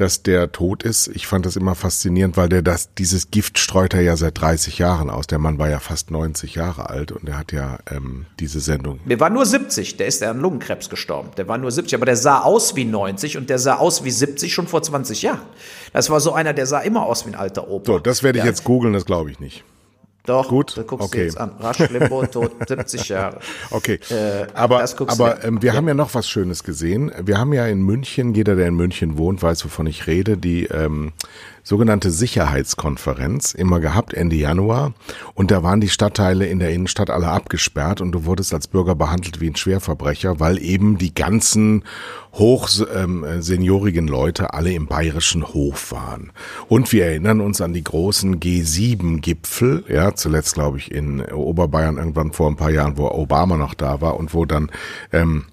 [0.00, 1.08] dass der tot ist.
[1.08, 4.78] Ich fand das immer faszinierend, weil der das, dieses Gift streut er ja seit 30
[4.78, 5.26] Jahren aus.
[5.26, 9.00] Der Mann war ja fast 90 Jahre alt und er hat ja ähm, diese Sendung.
[9.04, 11.30] Der war nur 70, der ist ja an Lungenkrebs gestorben.
[11.36, 14.10] Der war nur 70, aber der sah aus wie 90 und der sah aus wie
[14.10, 15.42] 70 schon vor 20 Jahren.
[15.92, 17.92] Das war so einer, der sah immer aus wie ein alter Opa.
[17.92, 18.50] So, das werde ich ja.
[18.50, 19.64] jetzt googeln, das glaube ich nicht.
[20.26, 20.76] Doch, gut.
[20.76, 21.18] Da guckst okay.
[21.18, 21.52] du jetzt an.
[21.58, 23.40] Rasch Limbo, tot, 70 Jahre.
[23.70, 23.98] Okay.
[24.10, 25.76] Äh, aber aber ähm, wir ja.
[25.76, 27.10] haben ja noch was Schönes gesehen.
[27.22, 30.66] Wir haben ja in München, jeder, der in München wohnt, weiß, wovon ich rede, die
[30.66, 31.12] ähm,
[31.62, 34.92] sogenannte Sicherheitskonferenz immer gehabt, Ende Januar.
[35.34, 38.94] Und da waren die Stadtteile in der Innenstadt alle abgesperrt und du wurdest als Bürger
[38.94, 41.84] behandelt wie ein Schwerverbrecher, weil eben die ganzen
[42.32, 46.32] hochseniorigen ähm, Leute alle im bayerischen Hof waren.
[46.68, 52.32] Und wir erinnern uns an die großen G7-Gipfel, ja, zuletzt glaube ich in Oberbayern irgendwann
[52.32, 54.70] vor ein paar Jahren, wo Obama noch da war und wo dann
[55.12, 55.44] ähm,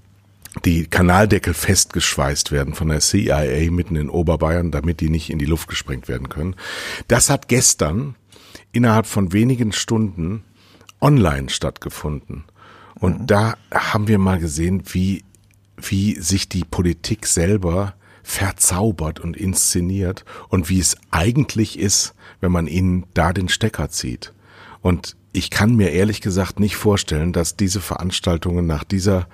[0.65, 5.45] die Kanaldeckel festgeschweißt werden von der CIA mitten in Oberbayern, damit die nicht in die
[5.45, 6.55] Luft gesprengt werden können.
[7.07, 8.15] Das hat gestern
[8.71, 10.43] innerhalb von wenigen Stunden
[11.01, 12.45] online stattgefunden.
[12.95, 13.27] Und mhm.
[13.27, 15.23] da haben wir mal gesehen, wie,
[15.77, 17.93] wie sich die Politik selber
[18.23, 24.33] verzaubert und inszeniert und wie es eigentlich ist, wenn man ihnen da den Stecker zieht.
[24.81, 29.27] Und ich kann mir ehrlich gesagt nicht vorstellen, dass diese Veranstaltungen nach dieser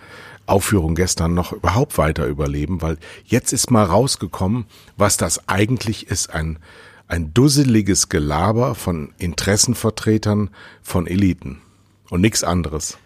[0.46, 4.66] Aufführung gestern noch überhaupt weiter überleben, weil jetzt ist mal rausgekommen,
[4.98, 6.60] was das eigentlich ist, ein,
[7.08, 10.50] ein dusseliges Gelaber von Interessenvertretern
[10.82, 11.62] von Eliten
[12.10, 12.98] und nichts anderes.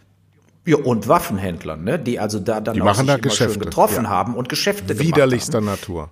[0.65, 1.97] Ja, und Waffenhändlern, ne?
[1.97, 3.59] die also da dann die auch sich da Geschäfte.
[3.59, 4.09] getroffen ja.
[4.09, 6.09] haben und Geschäfte Widerlichster Natur.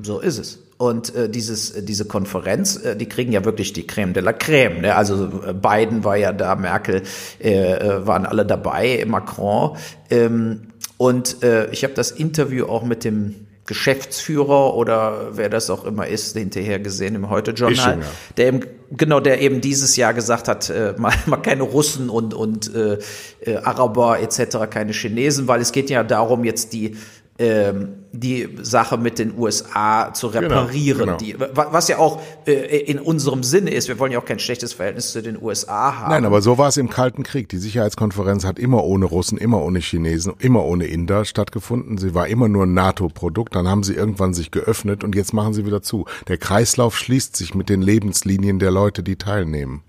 [0.00, 0.58] So ist es.
[0.78, 4.32] Und äh, dieses, äh, diese Konferenz, äh, die kriegen ja wirklich die Creme de la
[4.32, 4.80] Creme.
[4.80, 4.96] Ne?
[4.96, 7.02] Also äh, Biden war ja da, Merkel
[7.40, 9.76] äh, äh, waren alle dabei, Macron.
[10.10, 15.84] Ähm, und äh, ich habe das Interview auch mit dem Geschäftsführer oder wer das auch
[15.84, 18.00] immer ist, hinterher gesehen im Heute-Journal,
[18.36, 22.34] der eben, genau, der eben dieses Jahr gesagt hat, äh, mal, mal keine Russen und,
[22.34, 22.98] und äh,
[23.40, 26.96] äh, Araber etc., keine Chinesen, weil es geht ja darum, jetzt die
[27.38, 31.48] ähm, die Sache mit den USA zu genau, reparieren, genau, genau.
[31.48, 33.88] Die, was ja auch äh, in unserem Sinne ist.
[33.88, 36.10] Wir wollen ja auch kein schlechtes Verhältnis zu den USA haben.
[36.10, 37.48] Nein, aber so war es im Kalten Krieg.
[37.48, 41.96] Die Sicherheitskonferenz hat immer ohne Russen, immer ohne Chinesen, immer ohne Inder stattgefunden.
[41.96, 43.54] Sie war immer nur ein NATO-Produkt.
[43.54, 46.04] Dann haben sie irgendwann sich geöffnet und jetzt machen sie wieder zu.
[46.28, 49.82] Der Kreislauf schließt sich mit den Lebenslinien der Leute, die teilnehmen.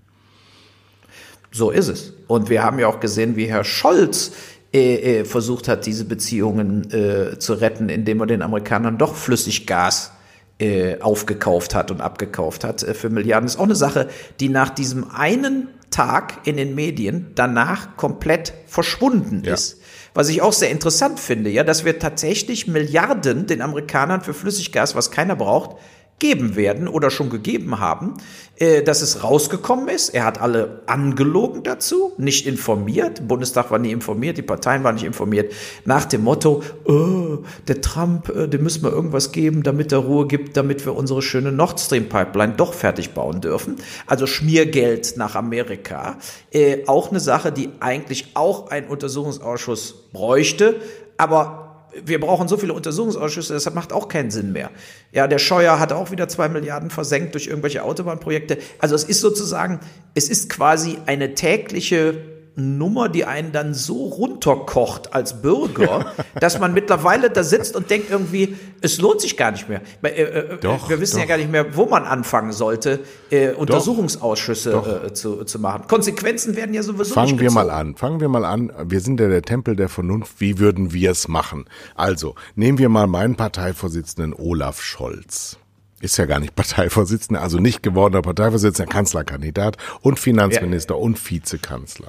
[1.54, 2.12] So ist es.
[2.26, 4.32] Und wir haben ja auch gesehen, wie Herr Scholz
[4.74, 10.10] äh, äh, versucht hat, diese Beziehungen äh, zu retten, indem er den Amerikanern doch Flüssiggas
[10.58, 13.46] äh, aufgekauft hat und abgekauft hat für Milliarden.
[13.46, 14.08] Das ist auch eine Sache,
[14.40, 19.54] die nach diesem einen Tag in den Medien danach komplett verschwunden ja.
[19.54, 19.80] ist.
[20.12, 24.96] Was ich auch sehr interessant finde, ja, dass wir tatsächlich Milliarden den Amerikanern für Flüssiggas,
[24.96, 25.76] was keiner braucht,
[26.18, 28.14] geben werden oder schon gegeben haben,
[28.56, 30.10] äh, dass es rausgekommen ist.
[30.10, 33.26] Er hat alle angelogen dazu, nicht informiert.
[33.26, 35.52] Bundestag war nie informiert, die Parteien waren nicht informiert.
[35.84, 40.26] Nach dem Motto, oh, der Trump, äh, dem müssen wir irgendwas geben, damit er Ruhe
[40.26, 43.76] gibt, damit wir unsere schöne Nord Stream Pipeline doch fertig bauen dürfen.
[44.06, 46.16] Also Schmiergeld nach Amerika.
[46.52, 50.76] Äh, auch eine Sache, die eigentlich auch ein Untersuchungsausschuss bräuchte.
[51.16, 51.63] Aber
[52.04, 54.70] wir brauchen so viele Untersuchungsausschüsse, deshalb macht auch keinen Sinn mehr.
[55.12, 58.58] Ja, der Scheuer hat auch wieder zwei Milliarden versenkt durch irgendwelche Autobahnprojekte.
[58.78, 59.80] Also es ist sozusagen,
[60.14, 66.72] es ist quasi eine tägliche Nummer, die einen dann so runterkocht als Bürger, dass man
[66.72, 69.82] mittlerweile da sitzt und denkt irgendwie, es lohnt sich gar nicht mehr.
[70.02, 71.22] Äh, äh, doch, wir wissen doch.
[71.22, 75.04] ja gar nicht mehr, wo man anfangen sollte, äh, Untersuchungsausschüsse doch.
[75.04, 75.88] Äh, zu, zu machen.
[75.88, 77.96] Konsequenzen werden ja sowieso Fangen wir mal an.
[77.96, 78.72] Fangen wir mal an.
[78.84, 80.40] Wir sind ja der Tempel der Vernunft.
[80.40, 81.64] Wie würden wir es machen?
[81.96, 85.58] Also, nehmen wir mal meinen Parteivorsitzenden Olaf Scholz
[86.00, 91.00] ist ja gar nicht Parteivorsitzender, also nicht gewordener Parteivorsitzender, Kanzlerkandidat und Finanzminister ja.
[91.00, 92.08] und Vizekanzler.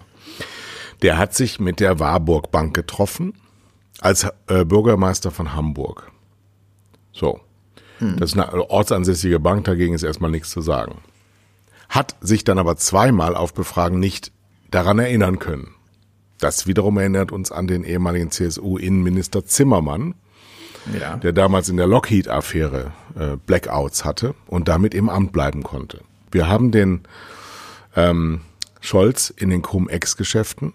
[1.01, 3.33] Der hat sich mit der Warburg Bank getroffen
[4.01, 6.11] als äh, Bürgermeister von Hamburg.
[7.11, 7.39] So.
[7.99, 8.17] Hm.
[8.17, 10.97] Das ist eine ortsansässige Bank, dagegen ist erstmal nichts zu sagen.
[11.89, 14.31] Hat sich dann aber zweimal auf Befragen nicht
[14.71, 15.75] daran erinnern können.
[16.39, 20.15] Das wiederum erinnert uns an den ehemaligen CSU-Innenminister Zimmermann,
[20.99, 21.15] ja.
[21.15, 26.01] der damals in der Lockheed-Affäre äh, Blackouts hatte und damit im Amt bleiben konnte.
[26.31, 27.01] Wir haben den
[27.95, 28.41] ähm,
[28.81, 30.73] Scholz in den Cum-Ex-Geschäften,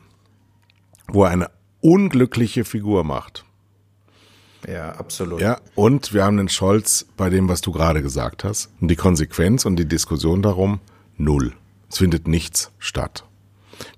[1.13, 3.45] wo er eine unglückliche Figur macht.
[4.69, 5.41] Ja, absolut.
[5.41, 8.71] Ja, und wir haben den Scholz bei dem, was du gerade gesagt hast.
[8.81, 10.81] Und die Konsequenz und die Diskussion darum,
[11.17, 11.55] null.
[11.91, 13.25] Es findet nichts statt.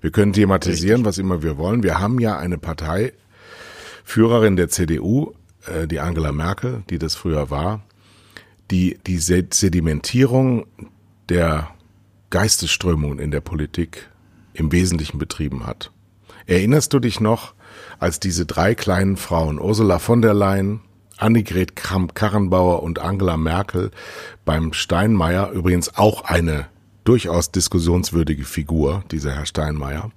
[0.01, 1.05] Wir können thematisieren, Richtig.
[1.05, 1.83] was immer wir wollen.
[1.83, 5.33] Wir haben ja eine Parteiführerin der CDU,
[5.65, 7.83] äh, die Angela Merkel, die das früher war,
[8.71, 10.65] die die Sedimentierung
[11.29, 11.69] der
[12.29, 14.09] Geistesströmungen in der Politik
[14.53, 15.91] im Wesentlichen betrieben hat.
[16.45, 17.53] Erinnerst du dich noch,
[17.99, 20.81] als diese drei kleinen Frauen, Ursula von der Leyen,
[21.17, 23.91] Annegret Kramp-Karrenbauer und Angela Merkel
[24.45, 26.67] beim Steinmeier, übrigens auch eine
[27.03, 30.11] durchaus diskussionswürdige Figur, dieser Herr Steinmeier,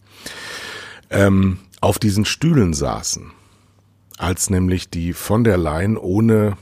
[1.10, 3.30] ähm, auf diesen Stühlen saßen,
[4.18, 6.56] als nämlich die von der Leyen ohne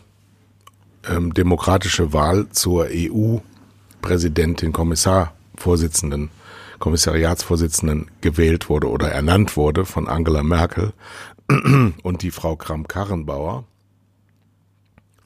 [1.09, 6.31] ähm, demokratische Wahl zur EU-Präsidentin, Kommissarvorsitzenden
[6.85, 10.93] Kommissariatsvorsitzenden gewählt wurde oder ernannt wurde von Angela Merkel
[12.03, 13.65] und die Frau Kramp-Karrenbauer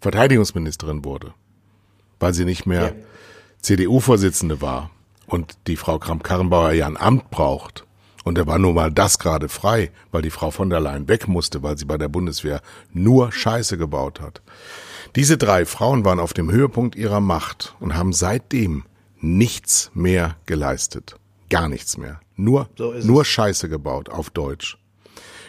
[0.01, 1.35] Verteidigungsministerin wurde,
[2.21, 2.93] weil sie nicht mehr ja.
[3.61, 4.91] CDU-Vorsitzende war
[5.27, 7.85] und die Frau Kramp-Karrenbauer ja ein Amt braucht.
[8.23, 11.27] Und da war nun mal das gerade frei, weil die Frau von der Leyen weg
[11.27, 14.43] musste, weil sie bei der Bundeswehr nur Scheiße gebaut hat.
[15.17, 18.85] Diese drei Frauen waren auf dem Höhepunkt ihrer Macht und haben seitdem
[19.21, 21.18] nichts mehr geleistet.
[21.51, 22.21] Gar nichts mehr.
[22.37, 24.79] Nur, so nur Scheiße gebaut auf Deutsch.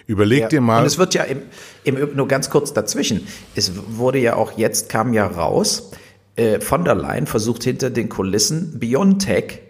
[0.08, 0.48] Überleg ja.
[0.48, 0.80] dir mal.
[0.80, 1.44] Und es wird ja im,
[1.84, 3.28] im, nur ganz kurz dazwischen.
[3.56, 5.92] Es wurde ja auch jetzt, kam ja raus,
[6.36, 9.62] äh, von der Leyen versucht hinter den Kulissen Biontech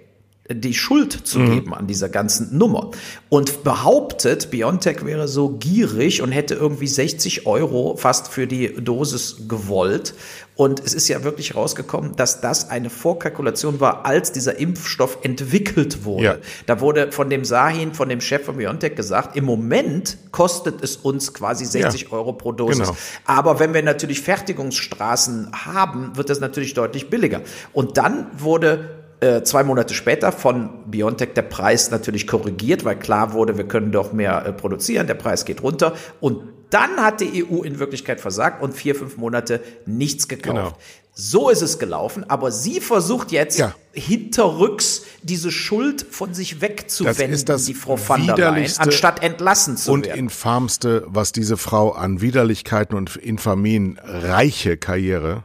[0.52, 1.54] die Schuld zu mhm.
[1.54, 2.92] geben an dieser ganzen Nummer.
[3.30, 9.48] Und behauptet, Biontech wäre so gierig und hätte irgendwie 60 Euro fast für die Dosis
[9.48, 10.16] gewollt.
[10.56, 16.04] Und es ist ja wirklich rausgekommen, dass das eine Vorkalkulation war, als dieser Impfstoff entwickelt
[16.04, 16.24] wurde.
[16.24, 16.38] Ja.
[16.66, 20.98] Da wurde von dem Sahin, von dem Chef von Biontech gesagt, im Moment kostet es
[20.98, 22.12] uns quasi 60 ja.
[22.12, 22.80] Euro pro Dosis.
[22.80, 22.98] Genau.
[23.24, 27.42] Aber wenn wir natürlich Fertigungsstraßen haben, wird das natürlich deutlich billiger.
[27.72, 33.34] Und dann wurde äh, zwei Monate später von BioNTech der Preis natürlich korrigiert, weil klar
[33.34, 35.93] wurde, wir können doch mehr äh, produzieren, der Preis geht runter.
[36.21, 40.55] Und dann hat die EU in Wirklichkeit versagt und vier, fünf Monate nichts gekauft.
[40.55, 40.77] Genau.
[41.13, 43.75] So ist es gelaufen, aber sie versucht jetzt ja.
[43.91, 49.75] hinterrücks diese Schuld von sich wegzuwenden, das das die Frau van der Leyen, anstatt entlassen
[49.75, 50.13] zu und werden.
[50.13, 55.43] Und infamste, was diese Frau an Widerlichkeiten und Infamien reiche Karriere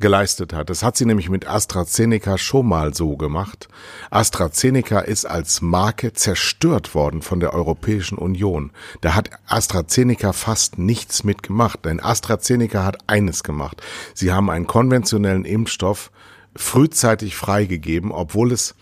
[0.00, 0.70] geleistet hat.
[0.70, 3.68] Das hat sie nämlich mit AstraZeneca schon mal so gemacht.
[4.10, 8.72] AstraZeneca ist als Marke zerstört worden von der Europäischen Union.
[9.00, 13.82] Da hat AstraZeneca fast nichts mitgemacht, denn AstraZeneca hat eines gemacht.
[14.14, 16.10] Sie haben einen konventionellen Impfstoff
[16.56, 18.74] frühzeitig freigegeben, obwohl es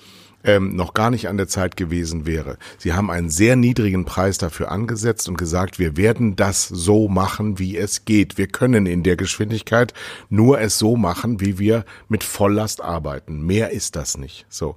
[0.45, 2.59] ähm, noch gar nicht an der Zeit gewesen wäre.
[2.79, 7.59] Sie haben einen sehr niedrigen Preis dafür angesetzt und gesagt, wir werden das so machen,
[7.59, 8.39] wie es geht.
[8.39, 9.95] Wir können in der Geschwindigkeit
[10.29, 13.43] nur es so machen, wie wir mit Volllast arbeiten.
[13.43, 14.47] Mehr ist das nicht.
[14.49, 14.77] So.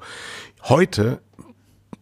[0.64, 1.22] Heute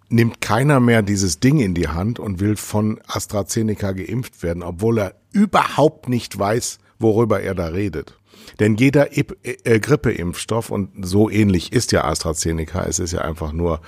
[0.10, 5.00] nimmt keiner mehr dieses Ding in die Hand und will von AstraZeneca geimpft werden, obwohl
[5.00, 8.19] er überhaupt nicht weiß, worüber er da redet.
[8.60, 13.52] Denn jeder I äh, Grippeimpfstoff, und so ähnlich ist ja AstraZeneca, es ist ja einfach
[13.52, 13.82] nur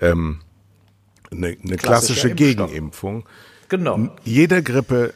[0.00, 0.40] ähm,
[1.30, 3.24] eine, eine klassische Gegenimpfung.
[3.68, 4.10] Genau.
[4.24, 5.14] Jeder Grippe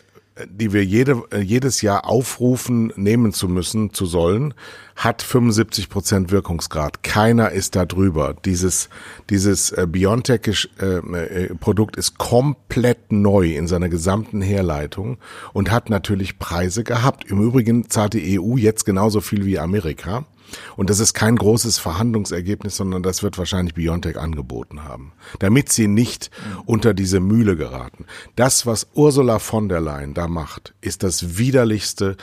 [0.49, 4.55] die wir jede, jedes Jahr aufrufen, nehmen zu müssen, zu sollen,
[4.95, 7.03] hat 75 Prozent Wirkungsgrad.
[7.03, 8.35] Keiner ist da drüber.
[8.45, 8.89] Dieses,
[9.31, 15.19] dieses äh, BioNTech-Produkt äh, ist komplett neu in seiner gesamten Herleitung
[15.53, 17.25] und hat natürlich Preise gehabt.
[17.31, 20.27] Im Übrigen zahlt die EU jetzt genauso viel wie Amerika.
[20.77, 25.89] Und das ist kein großes Verhandlungsergebnis, sondern das wird wahrscheinlich Biontech angeboten haben, damit sie
[25.89, 26.31] nicht
[26.65, 28.07] unter diese Mühle geraten.
[28.37, 32.17] Das, was Ursula von der Leyen da macht, ist das widerlichste,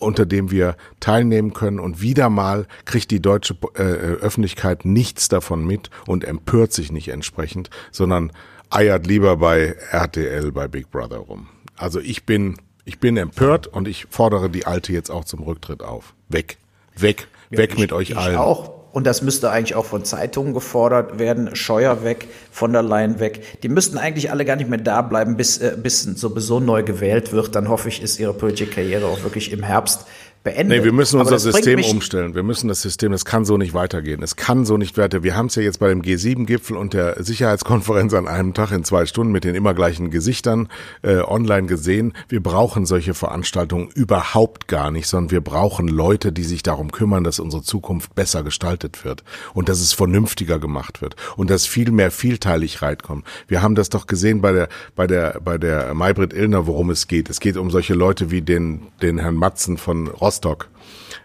[0.00, 1.78] unter dem wir teilnehmen können.
[1.78, 7.08] Und wieder mal kriegt die deutsche äh, Öffentlichkeit nichts davon mit und empört sich nicht
[7.08, 8.32] entsprechend, sondern
[8.70, 11.48] eiert lieber bei RTL, bei Big Brother rum.
[11.76, 15.82] Also ich bin, ich bin empört und ich fordere die Alte jetzt auch zum Rücktritt
[15.82, 16.14] auf.
[16.28, 16.58] Weg.
[16.96, 17.28] Weg.
[17.50, 18.36] Weg ja, ich, mit euch ich allen.
[18.36, 18.70] Auch.
[18.92, 23.60] und das müsste eigentlich auch von Zeitungen gefordert werden, Scheuer weg, von der Leyen weg.
[23.62, 27.32] Die müssten eigentlich alle gar nicht mehr da bleiben, bis, äh, bis sowieso neu gewählt
[27.32, 27.54] wird.
[27.54, 30.06] Dann hoffe ich, ist ihre politische Karriere auch wirklich im Herbst
[30.42, 30.78] beendet.
[30.78, 32.34] Nee, wir müssen unser System umstellen.
[32.34, 34.22] Wir müssen das System, das kann so nicht weitergehen.
[34.22, 35.22] Es kann so nicht weiter.
[35.22, 38.84] Wir haben es ja jetzt bei dem G7-Gipfel und der Sicherheitskonferenz an einem Tag in
[38.84, 40.68] zwei Stunden mit den immer gleichen Gesichtern
[41.02, 42.14] äh, online gesehen.
[42.28, 47.24] Wir brauchen solche Veranstaltungen überhaupt gar nicht, sondern wir brauchen Leute, die sich darum kümmern,
[47.24, 51.90] dass unsere Zukunft besser gestaltet wird und dass es vernünftiger gemacht wird und dass viel
[51.90, 53.26] mehr vielteilig reinkommt.
[53.46, 57.08] Wir haben das doch gesehen bei der bei der bei der Maybrit Illner, worum es
[57.08, 57.28] geht.
[57.28, 60.68] Es geht um solche Leute wie den den Herrn Matzen von Ross Rostock.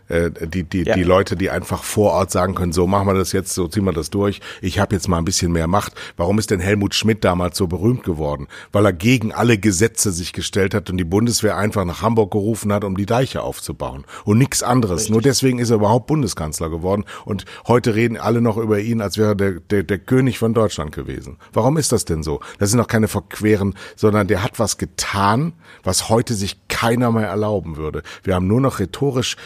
[0.07, 0.95] Äh, die, die, ja.
[0.95, 3.85] die Leute, die einfach vor Ort sagen können, so machen wir das jetzt, so ziehen
[3.85, 5.93] wir das durch, ich habe jetzt mal ein bisschen mehr Macht.
[6.17, 8.47] Warum ist denn Helmut Schmidt damals so berühmt geworden?
[8.71, 12.71] Weil er gegen alle Gesetze sich gestellt hat und die Bundeswehr einfach nach Hamburg gerufen
[12.71, 14.05] hat, um die Deiche aufzubauen.
[14.23, 15.01] Und nichts anderes.
[15.01, 15.11] Richtig.
[15.11, 17.05] Nur deswegen ist er überhaupt Bundeskanzler geworden.
[17.25, 20.91] Und heute reden alle noch über ihn, als wäre der, der, der König von Deutschland
[20.91, 21.37] gewesen.
[21.53, 22.41] Warum ist das denn so?
[22.59, 27.27] Das sind doch keine Verqueren, sondern der hat was getan, was heute sich keiner mehr
[27.27, 28.03] erlauben würde.
[28.23, 29.37] Wir haben nur noch rhetorisch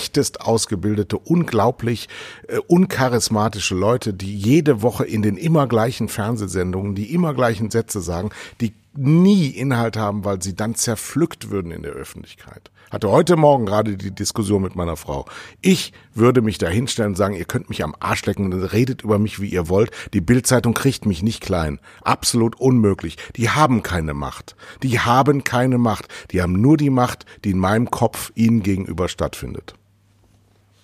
[0.00, 2.08] schlechtest ausgebildete, unglaublich
[2.48, 8.00] äh, uncharismatische Leute, die jede Woche in den immer gleichen Fernsehsendungen die immer gleichen Sätze
[8.00, 12.70] sagen, die nie Inhalt haben, weil sie dann zerpflückt würden in der Öffentlichkeit.
[12.90, 15.26] Hatte heute Morgen gerade die Diskussion mit meiner Frau.
[15.60, 19.20] Ich würde mich da hinstellen und sagen, ihr könnt mich am Arsch lecken redet über
[19.20, 19.92] mich, wie ihr wollt.
[20.12, 21.78] Die Bildzeitung kriegt mich nicht klein.
[22.02, 23.16] Absolut unmöglich.
[23.36, 24.56] Die haben keine Macht.
[24.82, 26.08] Die haben keine Macht.
[26.32, 29.74] Die haben nur die Macht, die in meinem Kopf ihnen gegenüber stattfindet.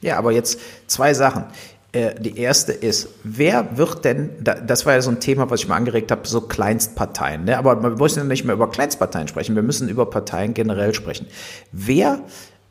[0.06, 1.46] Ja, aber jetzt zwei Sachen.
[1.90, 5.68] Äh, die erste ist, wer wird denn, das war ja so ein Thema, was ich
[5.68, 7.44] mal angeregt habe, so Kleinstparteien.
[7.44, 7.58] Ne?
[7.58, 11.26] Aber wir müssen ja nicht mehr über Kleinstparteien sprechen, wir müssen über Parteien generell sprechen.
[11.72, 12.20] Wer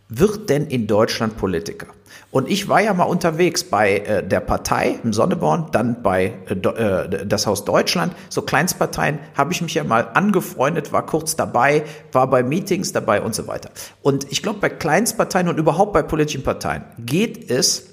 [0.08, 1.88] wird denn in Deutschland Politiker?
[2.36, 6.54] Und ich war ja mal unterwegs bei äh, der Partei im Sonneborn, dann bei äh,
[6.54, 8.14] äh, das Haus Deutschland.
[8.28, 13.22] So Kleinstparteien habe ich mich ja mal angefreundet, war kurz dabei, war bei Meetings dabei
[13.22, 13.70] und so weiter.
[14.02, 17.86] Und ich glaube, bei Kleinstparteien und überhaupt bei politischen Parteien geht es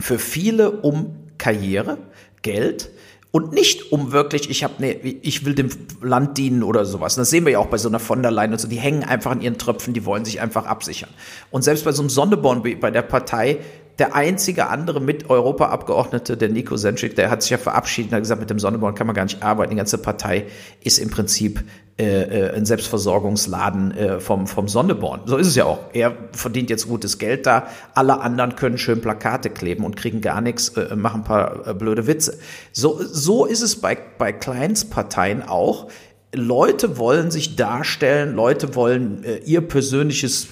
[0.00, 1.98] für viele um Karriere,
[2.42, 2.90] Geld
[3.34, 5.68] und nicht um wirklich, ich habe ne, ich will dem
[6.00, 7.16] Land dienen oder sowas.
[7.16, 8.76] Und das sehen wir ja auch bei so einer von der Leyen und so, die
[8.76, 11.10] hängen einfach an ihren Tröpfen, die wollen sich einfach absichern.
[11.50, 13.58] Und selbst bei so einem Sonderborn bei der Partei
[13.98, 18.40] der einzige andere Mit-Europa-Abgeordnete, der Nico Senschik, der hat sich ja verabschiedet und hat gesagt,
[18.40, 19.70] mit dem Sonneborn kann man gar nicht arbeiten.
[19.70, 20.46] Die ganze Partei
[20.84, 21.60] ist im Prinzip
[21.96, 25.20] äh, äh, ein Selbstversorgungsladen äh, vom, vom Sonneborn.
[25.26, 25.78] So ist es ja auch.
[25.92, 27.68] Er verdient jetzt gutes Geld da.
[27.94, 31.72] Alle anderen können schön Plakate kleben und kriegen gar nichts, äh, machen ein paar äh,
[31.72, 32.36] blöde Witze.
[32.72, 35.88] So, so ist es bei, bei Kleinstparteien auch.
[36.34, 40.48] Leute wollen sich darstellen, Leute wollen äh, ihr persönliches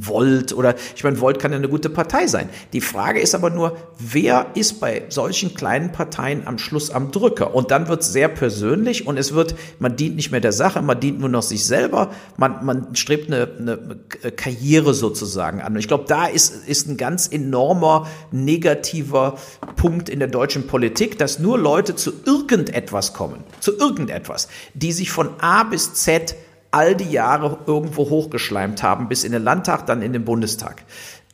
[0.00, 2.48] Volt oder ich meine, Volt kann ja eine gute Partei sein.
[2.72, 7.54] Die Frage ist aber nur, wer ist bei solchen kleinen Parteien am Schluss am Drücker?
[7.54, 10.82] Und dann wird es sehr persönlich und es wird, man dient nicht mehr der Sache,
[10.82, 13.78] man dient nur noch sich selber, man, man strebt eine, eine
[14.36, 15.74] Karriere sozusagen an.
[15.74, 19.38] Und ich glaube, da ist, ist ein ganz enormer negativer
[19.76, 25.10] Punkt in der deutschen Politik, dass nur Leute zu irgendetwas kommen, zu irgendetwas, die sich
[25.10, 26.34] von A bis Z
[26.74, 30.82] all die Jahre irgendwo hochgeschleimt haben, bis in den Landtag, dann in den Bundestag.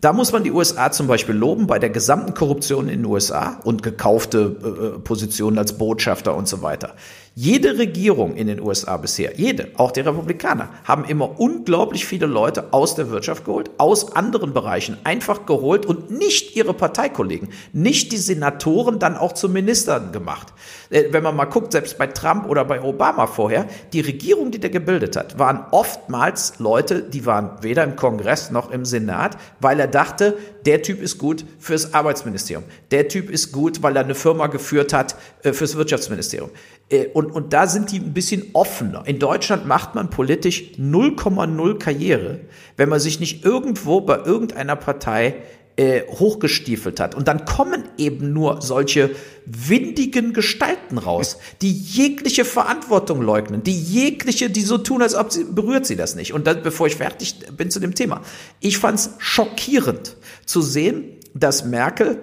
[0.02, 3.58] Da muss man die USA zum Beispiel loben bei der gesamten Korruption in den USA
[3.64, 6.94] und gekaufte äh, Positionen als Botschafter und so weiter.
[7.36, 12.72] Jede Regierung in den USA bisher, jede, auch die Republikaner, haben immer unglaublich viele Leute
[12.72, 18.16] aus der Wirtschaft geholt, aus anderen Bereichen einfach geholt und nicht ihre Parteikollegen, nicht die
[18.16, 20.52] Senatoren dann auch zu Ministern gemacht.
[20.90, 24.58] Äh, wenn man mal guckt, selbst bei Trump oder bei Obama vorher, die Regierung, die
[24.58, 29.78] der gebildet hat, waren oftmals Leute, die waren weder im Kongress noch im Senat, weil
[29.78, 32.64] er dachte, der Typ ist gut fürs Arbeitsministerium.
[32.90, 35.14] Der Typ ist gut, weil er eine Firma geführt hat
[35.44, 36.50] äh, fürs Wirtschaftsministerium.
[36.90, 39.04] Äh, und, und da sind die ein bisschen offener.
[39.06, 42.40] In Deutschland macht man politisch 0,0 Karriere,
[42.76, 45.36] wenn man sich nicht irgendwo bei irgendeiner Partei
[45.76, 47.14] äh, hochgestiefelt hat.
[47.14, 49.10] Und dann kommen eben nur solche
[49.46, 55.44] windigen Gestalten raus, die jegliche Verantwortung leugnen, die jegliche, die so tun, als ob sie
[55.44, 56.34] berührt sie das nicht.
[56.34, 58.20] Und dann, bevor ich fertig bin zu dem Thema,
[58.60, 62.18] ich fand es schockierend zu sehen, dass Merkel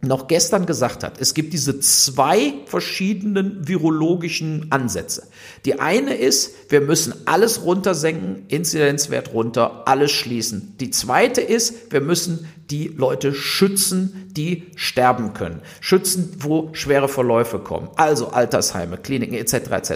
[0.00, 5.24] noch gestern gesagt hat, es gibt diese zwei verschiedenen virologischen Ansätze.
[5.64, 10.76] Die eine ist, wir müssen alles runtersenken, Inzidenzwert runter, alles schließen.
[10.78, 15.62] Die zweite ist, wir müssen die Leute schützen, die sterben können.
[15.80, 17.88] Schützen, wo schwere Verläufe kommen.
[17.96, 19.54] Also Altersheime, Kliniken etc.
[19.54, 19.92] etc.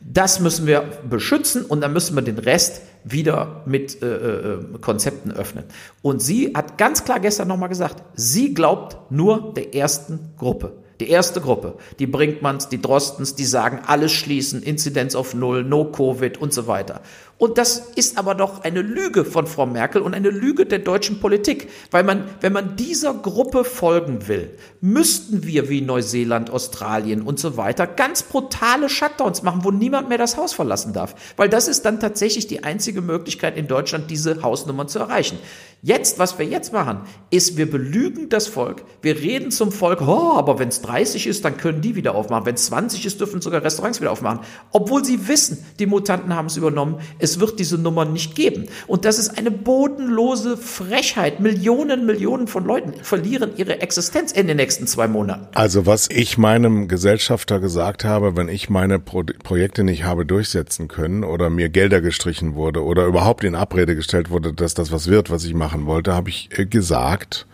[0.00, 5.30] Das müssen wir beschützen und dann müssen wir den Rest wieder mit äh, äh, Konzepten
[5.30, 5.64] öffnen.
[6.02, 10.72] Und sie hat ganz klar gestern nochmal gesagt, sie glaubt nur der ersten Gruppe.
[10.98, 15.84] Die erste Gruppe, die Brinkmanns, die Drostens, die sagen, alles schließen, Inzidenz auf Null, No
[15.84, 17.02] Covid und so weiter.
[17.38, 21.20] Und das ist aber doch eine Lüge von Frau Merkel und eine Lüge der deutschen
[21.20, 27.38] Politik, weil man, wenn man dieser Gruppe folgen will, müssten wir wie Neuseeland, Australien und
[27.38, 31.68] so weiter ganz brutale Shutdowns machen, wo niemand mehr das Haus verlassen darf, weil das
[31.68, 35.38] ist dann tatsächlich die einzige Möglichkeit in Deutschland, diese Hausnummern zu erreichen.
[35.82, 38.82] Jetzt, was wir jetzt machen, ist, wir belügen das Volk.
[39.02, 42.46] Wir reden zum Volk, oh, aber wenn es 30 ist, dann können die wieder aufmachen.
[42.46, 44.40] Wenn es 20 ist, dürfen sogar Restaurants wieder aufmachen.
[44.72, 46.98] Obwohl sie wissen, die Mutanten haben es übernommen.
[47.26, 48.66] Es wird diese Nummer nicht geben.
[48.86, 51.40] Und das ist eine bodenlose Frechheit.
[51.40, 55.46] Millionen, Millionen von Leuten verlieren ihre Existenz in den nächsten zwei Monaten.
[55.54, 60.88] Also was ich meinem Gesellschafter gesagt habe, wenn ich meine Pro Projekte nicht habe durchsetzen
[60.88, 65.08] können oder mir Gelder gestrichen wurde oder überhaupt in Abrede gestellt wurde, dass das was
[65.08, 67.46] wird, was ich mache, machen wollte, habe ich äh, gesagt,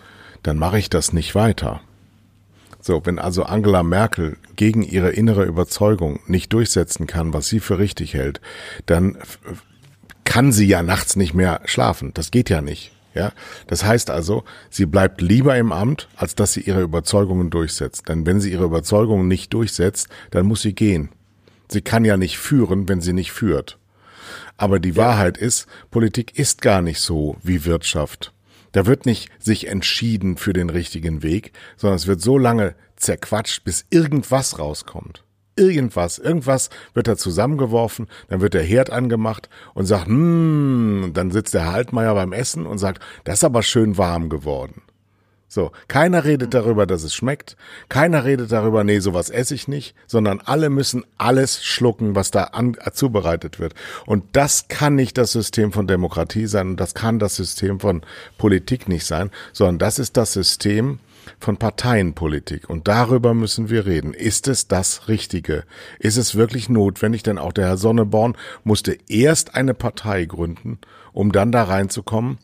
[0.42, 1.80] dann mache ich das nicht weiter.
[2.82, 7.78] So, wenn also Angela Merkel gegen ihre innere Überzeugung nicht durchsetzen kann, was sie für
[7.78, 8.40] richtig hält,
[8.86, 9.16] dann
[10.24, 12.10] kann sie ja nachts nicht mehr schlafen.
[12.12, 12.92] Das geht ja nicht.
[13.14, 13.32] Ja,
[13.66, 18.08] das heißt also, sie bleibt lieber im Amt, als dass sie ihre Überzeugungen durchsetzt.
[18.08, 21.10] Denn wenn sie ihre Überzeugungen nicht durchsetzt, dann muss sie gehen.
[21.68, 23.78] Sie kann ja nicht führen, wenn sie nicht führt.
[24.56, 24.96] Aber die.
[24.96, 28.32] Wahrheit ist, Politik ist gar nicht so wie Wirtschaft.
[28.72, 33.64] Da wird nicht sich entschieden für den richtigen Weg, sondern es wird so lange zerquatscht,
[33.64, 35.24] bis irgendwas rauskommt.
[35.54, 41.52] Irgendwas, irgendwas wird da zusammengeworfen, dann wird der Herd angemacht und sagt, hm, dann sitzt
[41.52, 44.82] der Herr Altmaier beim Essen und sagt, das ist aber schön warm geworden.
[45.52, 47.58] So, keiner redet darüber, dass es schmeckt.
[47.90, 52.44] Keiner redet darüber, nee, sowas esse ich nicht, sondern alle müssen alles schlucken, was da
[52.44, 53.74] an, äh, zubereitet wird.
[54.06, 58.00] Und das kann nicht das System von Demokratie sein und das kann das System von
[58.38, 61.00] Politik nicht sein, sondern das ist das System
[61.38, 62.70] von Parteienpolitik.
[62.70, 64.14] Und darüber müssen wir reden.
[64.14, 65.64] Ist es das Richtige?
[65.98, 67.24] Ist es wirklich notwendig?
[67.24, 70.78] Denn auch der Herr Sonneborn musste erst eine Partei gründen,
[71.12, 72.38] um dann da reinzukommen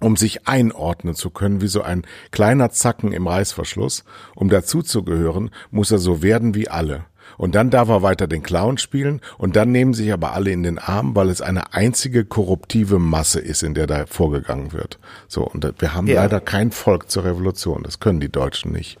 [0.00, 4.04] um sich einordnen zu können wie so ein kleiner Zacken im Reißverschluss.
[4.34, 7.04] Um dazuzugehören, muss er so werden wie alle.
[7.36, 10.62] Und dann darf er weiter den Clown spielen und dann nehmen sich aber alle in
[10.62, 14.98] den Arm, weil es eine einzige korruptive Masse ist, in der da vorgegangen wird.
[15.28, 16.22] So, und wir haben ja.
[16.22, 17.82] leider kein Volk zur Revolution.
[17.82, 18.98] Das können die Deutschen nicht.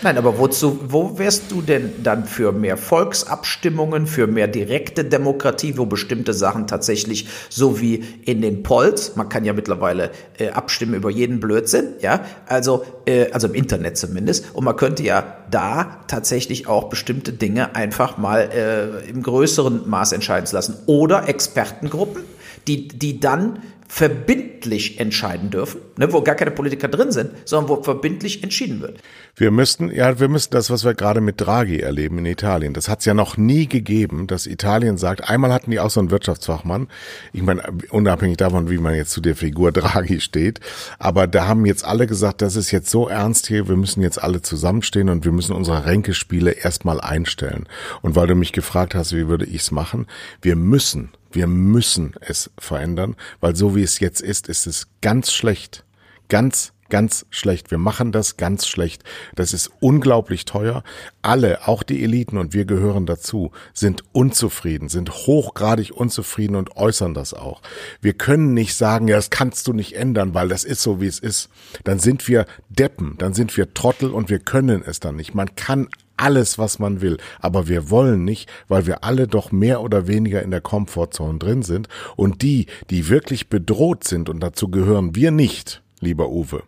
[0.00, 5.76] Nein, aber wozu, wo wärst du denn dann für mehr Volksabstimmungen, für mehr direkte Demokratie,
[5.76, 10.94] wo bestimmte Sachen tatsächlich so wie in den Polls, man kann ja mittlerweile äh, abstimmen
[10.94, 15.98] über jeden Blödsinn, ja, also, äh, also im Internet zumindest, und man könnte ja da
[16.06, 20.76] tatsächlich auch bestimmte Dinge einfach mal äh, im größeren Maß entscheiden lassen.
[20.86, 22.22] Oder Expertengruppen,
[22.68, 27.82] die, die dann verbindlich entscheiden dürfen, ne, wo gar keine Politiker drin sind, sondern wo
[27.82, 28.98] verbindlich entschieden wird.
[29.34, 32.88] Wir müssten, ja, wir müssten das, was wir gerade mit Draghi erleben in Italien, das
[32.88, 36.10] hat es ja noch nie gegeben, dass Italien sagt, einmal hatten die auch so einen
[36.10, 36.88] Wirtschaftsfachmann,
[37.32, 40.60] ich meine, unabhängig davon, wie man jetzt zu der Figur Draghi steht,
[40.98, 44.22] aber da haben jetzt alle gesagt, das ist jetzt so ernst hier, wir müssen jetzt
[44.22, 47.66] alle zusammenstehen und wir müssen unsere Ränkespiele erstmal einstellen.
[48.02, 50.06] Und weil du mich gefragt hast, wie würde ich es machen,
[50.42, 55.32] wir müssen wir müssen es verändern, weil so wie es jetzt ist, ist es ganz
[55.32, 55.84] schlecht.
[56.28, 57.70] Ganz, ganz schlecht.
[57.70, 59.02] Wir machen das ganz schlecht.
[59.34, 60.82] Das ist unglaublich teuer.
[61.22, 67.14] Alle, auch die Eliten und wir gehören dazu, sind unzufrieden, sind hochgradig unzufrieden und äußern
[67.14, 67.62] das auch.
[68.00, 71.06] Wir können nicht sagen, ja, das kannst du nicht ändern, weil das ist so, wie
[71.06, 71.48] es ist.
[71.84, 75.34] Dann sind wir Deppen, dann sind wir Trottel und wir können es dann nicht.
[75.34, 75.88] Man kann
[76.18, 77.18] alles, was man will.
[77.40, 81.62] Aber wir wollen nicht, weil wir alle doch mehr oder weniger in der Komfortzone drin
[81.62, 81.88] sind.
[82.16, 86.62] Und die, die wirklich bedroht sind, und dazu gehören wir nicht, lieber Uwe,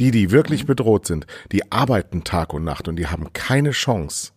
[0.00, 4.32] die, die wirklich bedroht sind, die arbeiten Tag und Nacht und die haben keine Chance,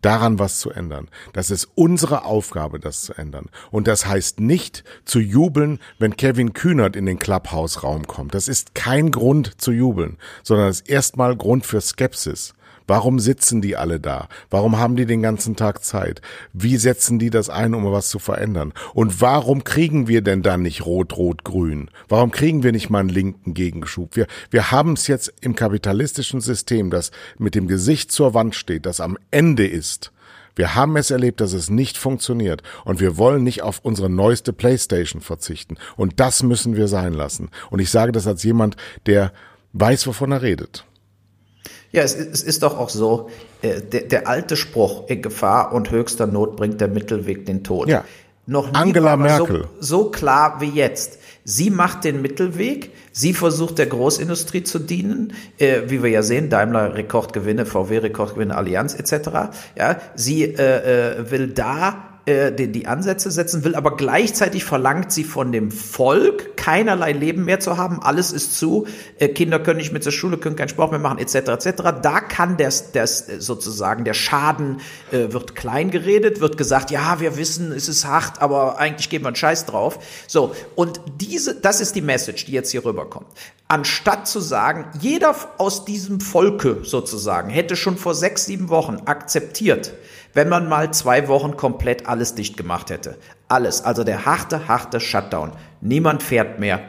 [0.00, 1.08] daran was zu ändern.
[1.32, 3.48] Das ist unsere Aufgabe, das zu ändern.
[3.70, 8.34] Und das heißt nicht zu jubeln, wenn Kevin Kühnert in den Clubhouse-Raum kommt.
[8.34, 12.54] Das ist kein Grund zu jubeln, sondern es ist erstmal Grund für Skepsis.
[12.86, 14.28] Warum sitzen die alle da?
[14.50, 16.20] Warum haben die den ganzen Tag Zeit?
[16.52, 18.72] Wie setzen die das ein, um was zu verändern?
[18.94, 21.90] Und warum kriegen wir denn dann nicht rot, rot, grün?
[22.08, 24.16] Warum kriegen wir nicht mal einen linken Gegenschub?
[24.16, 28.86] Wir, wir haben es jetzt im kapitalistischen System, das mit dem Gesicht zur Wand steht,
[28.86, 30.12] das am Ende ist.
[30.54, 34.52] Wir haben es erlebt, dass es nicht funktioniert und wir wollen nicht auf unsere neueste
[34.52, 37.50] Playstation verzichten und das müssen wir sein lassen.
[37.70, 38.76] Und ich sage das als jemand,
[39.06, 39.32] der
[39.72, 40.84] weiß, wovon er redet.
[41.92, 43.28] Ja, es, es ist doch auch so,
[43.60, 47.88] äh, der, der alte Spruch, in Gefahr und höchster Not bringt der Mittelweg den Tod.
[47.88, 48.04] Ja.
[48.46, 49.68] Noch nie Angela Merkel.
[49.78, 51.18] So, so klar wie jetzt.
[51.44, 56.50] Sie macht den Mittelweg, sie versucht der Großindustrie zu dienen, äh, wie wir ja sehen,
[56.50, 59.28] Daimler Rekordgewinne, VW Rekordgewinne, Allianz etc.
[59.76, 65.10] Ja, sie äh, äh, will da äh, die, die Ansätze setzen will, aber gleichzeitig verlangt
[65.10, 68.86] sie von dem Volk keinerlei Leben mehr zu haben, alles ist zu,
[69.18, 71.34] äh, Kinder können nicht mit zur Schule, können keinen Sport mehr machen, etc.
[71.34, 71.82] etc.
[72.00, 77.18] Da kann das, das äh, sozusagen der Schaden äh, wird klein geredet, wird gesagt, ja,
[77.20, 79.98] wir wissen, es ist hart, aber eigentlich geben wir einen Scheiß drauf.
[80.28, 83.26] So, und diese, das ist die Message, die jetzt hier rüberkommt
[83.72, 89.94] anstatt zu sagen, jeder aus diesem Volke sozusagen hätte schon vor sechs, sieben Wochen akzeptiert,
[90.34, 93.18] wenn man mal zwei Wochen komplett alles dicht gemacht hätte.
[93.48, 93.84] Alles.
[93.84, 95.52] Also der harte, harte Shutdown.
[95.80, 96.80] Niemand fährt mehr.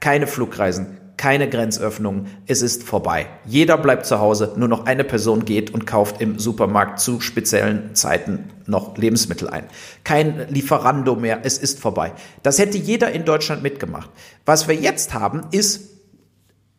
[0.00, 0.98] Keine Flugreisen.
[1.16, 2.26] Keine Grenzöffnungen.
[2.46, 3.26] Es ist vorbei.
[3.46, 4.52] Jeder bleibt zu Hause.
[4.56, 9.64] Nur noch eine Person geht und kauft im Supermarkt zu speziellen Zeiten noch Lebensmittel ein.
[10.04, 11.40] Kein Lieferando mehr.
[11.42, 12.12] Es ist vorbei.
[12.42, 14.10] Das hätte jeder in Deutschland mitgemacht.
[14.44, 15.96] Was wir jetzt haben, ist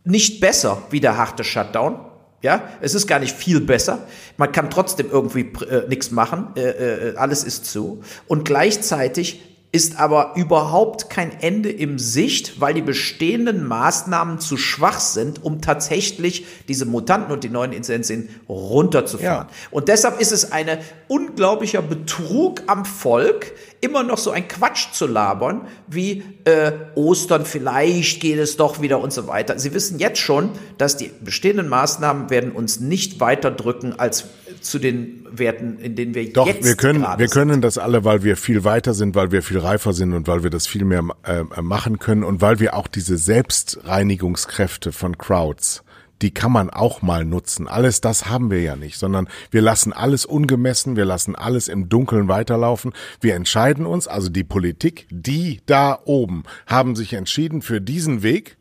[0.03, 1.99] nicht besser wie der harte Shutdown,
[2.41, 4.07] ja, es ist gar nicht viel besser.
[4.37, 6.49] Man kann trotzdem irgendwie äh, nichts machen.
[6.55, 8.03] Äh, äh, alles ist zu.
[8.27, 14.99] Und gleichzeitig ist aber überhaupt kein Ende im Sicht, weil die bestehenden Maßnahmen zu schwach
[14.99, 19.47] sind, um tatsächlich diese Mutanten und die neuen Inzidenzen runterzufahren.
[19.49, 19.55] Ja.
[19.69, 23.51] Und deshalb ist es ein unglaublicher Betrug am Volk,
[23.81, 29.01] immer noch so ein Quatsch zu labern, wie äh, Ostern, vielleicht geht es doch wieder
[29.01, 29.59] und so weiter.
[29.59, 34.25] Sie wissen jetzt schon, dass die bestehenden Maßnahmen werden uns nicht weiter drücken als
[34.61, 38.23] zu den Werten, in denen wir doch, jetzt wir können, wir können das alle, weil
[38.23, 41.03] wir viel weiter sind, weil wir viel reifer sind und weil wir das viel mehr
[41.23, 45.83] äh, machen können und weil wir auch diese Selbstreinigungskräfte von Crowds
[46.21, 47.67] die kann man auch mal nutzen.
[47.67, 51.89] Alles das haben wir ja nicht, sondern wir lassen alles ungemessen, wir lassen alles im
[51.89, 52.93] Dunkeln weiterlaufen.
[53.21, 58.56] Wir entscheiden uns, also die Politik, die da oben haben sich entschieden für diesen Weg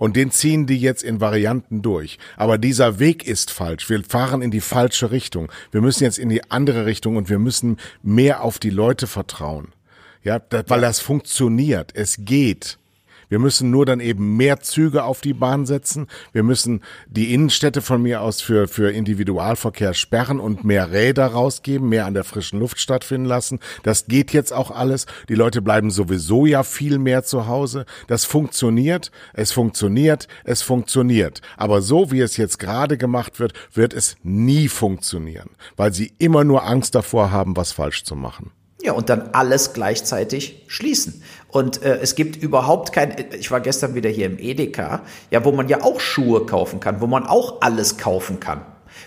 [0.00, 2.18] und den ziehen die jetzt in Varianten durch.
[2.38, 3.90] Aber dieser Weg ist falsch.
[3.90, 5.52] Wir fahren in die falsche Richtung.
[5.72, 9.74] Wir müssen jetzt in die andere Richtung und wir müssen mehr auf die Leute vertrauen.
[10.24, 11.92] Ja, weil das funktioniert.
[11.94, 12.78] Es geht.
[13.30, 16.08] Wir müssen nur dann eben mehr Züge auf die Bahn setzen.
[16.32, 21.88] Wir müssen die Innenstädte von mir aus für, für Individualverkehr sperren und mehr Räder rausgeben,
[21.88, 23.60] mehr an der frischen Luft stattfinden lassen.
[23.84, 25.06] Das geht jetzt auch alles.
[25.28, 27.86] Die Leute bleiben sowieso ja viel mehr zu Hause.
[28.08, 29.12] Das funktioniert.
[29.32, 30.26] Es funktioniert.
[30.44, 31.40] Es funktioniert.
[31.56, 36.42] Aber so wie es jetzt gerade gemacht wird, wird es nie funktionieren, weil sie immer
[36.42, 38.50] nur Angst davor haben, was falsch zu machen.
[38.82, 41.22] Ja, und dann alles gleichzeitig schließen.
[41.48, 45.52] Und äh, es gibt überhaupt kein, ich war gestern wieder hier im Edeka, ja, wo
[45.52, 48.62] man ja auch Schuhe kaufen kann, wo man auch alles kaufen kann,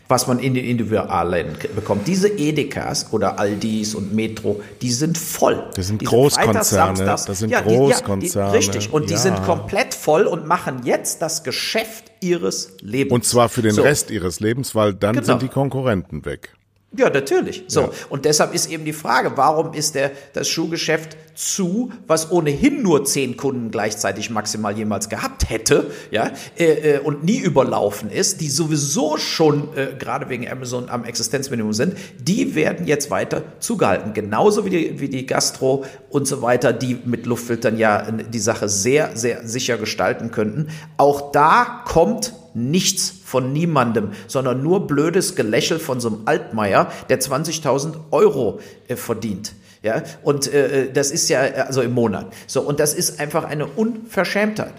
[0.07, 2.07] was man in den Individualläden bekommt.
[2.07, 5.63] Diese Edekas oder Aldis und Metro, die sind voll.
[5.75, 7.05] Das sind Großkonzerne.
[7.05, 8.19] das sind ja, Großkonzerne.
[8.19, 8.93] Die, ja, die, richtig.
[8.93, 9.15] Und ja.
[9.15, 13.13] die sind komplett voll und machen jetzt das Geschäft ihres Lebens.
[13.13, 13.81] Und zwar für den so.
[13.81, 15.25] Rest ihres Lebens, weil dann genau.
[15.25, 16.53] sind die Konkurrenten weg.
[16.95, 17.63] Ja, natürlich.
[17.67, 17.81] So.
[17.81, 17.89] Ja.
[18.09, 23.05] Und deshalb ist eben die Frage, warum ist der, das Schuhgeschäft zu, was ohnehin nur
[23.05, 28.49] zehn Kunden gleichzeitig maximal jemals gehabt hätte, ja, äh, äh, und nie überlaufen ist, die
[28.49, 34.13] sowieso schon, äh, gerade wegen Amazon am Existenzminimum sind, die werden jetzt weiter zugehalten.
[34.13, 38.69] Genauso wie die, wie die Gastro und so weiter, die mit Luftfiltern ja die Sache
[38.69, 40.67] sehr, sehr sicher gestalten könnten.
[40.97, 47.19] Auch da kommt nichts von niemandem, sondern nur blödes Gelächel von so einem Altmaier, der
[47.19, 49.53] 20.000 Euro äh, verdient.
[49.81, 52.27] Ja, und äh, das ist ja, also im Monat.
[52.47, 54.73] So, und das ist einfach eine Unverschämtheit.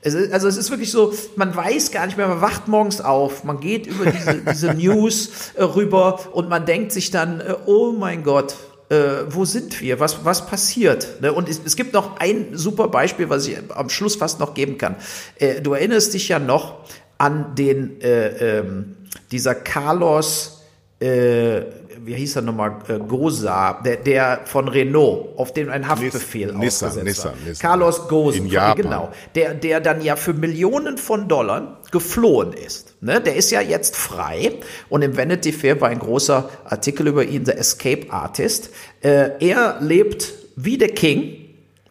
[0.00, 3.00] Es ist, also es ist wirklich so, man weiß gar nicht mehr, man wacht morgens
[3.00, 7.54] auf, man geht über diese, diese News äh, rüber und man denkt sich dann, äh,
[7.66, 8.56] oh mein Gott,
[8.90, 10.00] äh, wo sind wir?
[10.00, 11.20] Was, was passiert?
[11.20, 11.32] Ne?
[11.32, 14.78] Und es, es, gibt noch ein super Beispiel, was ich am Schluss fast noch geben
[14.78, 14.96] kann.
[15.36, 16.84] Äh, du erinnerst dich ja noch
[17.18, 18.96] an den äh, ähm,
[19.30, 20.62] dieser Carlos,
[21.00, 21.62] äh,
[22.04, 26.82] wie hieß er nochmal, äh, Gosa, der, der von Renault, auf den ein Haftbefehl Nis,
[26.82, 27.48] ausgesetzt Nissan, war.
[27.48, 28.76] Nissan, Carlos Gosa, in Japan.
[28.82, 32.94] genau, der, der dann ja für Millionen von Dollar geflohen ist.
[33.00, 33.20] Ne?
[33.20, 34.52] Der ist ja jetzt frei
[34.88, 38.70] und im Vanity Fair war ein großer Artikel über ihn, The Escape Artist.
[39.00, 41.36] Äh, er lebt wie der King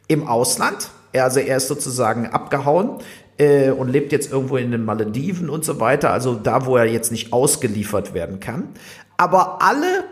[0.07, 0.89] im Ausland.
[1.13, 2.99] Also er ist sozusagen abgehauen,
[3.37, 6.85] äh, und lebt jetzt irgendwo in den Malediven und so weiter, also da, wo er
[6.85, 8.69] jetzt nicht ausgeliefert werden kann.
[9.17, 10.05] Aber alle,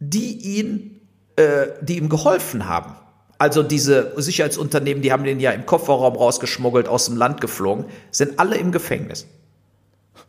[0.00, 1.00] die ihn,
[1.36, 2.94] äh, die ihm geholfen haben,
[3.38, 8.38] also diese Sicherheitsunternehmen, die haben den ja im Kofferraum rausgeschmuggelt, aus dem Land geflogen, sind
[8.38, 9.26] alle im Gefängnis.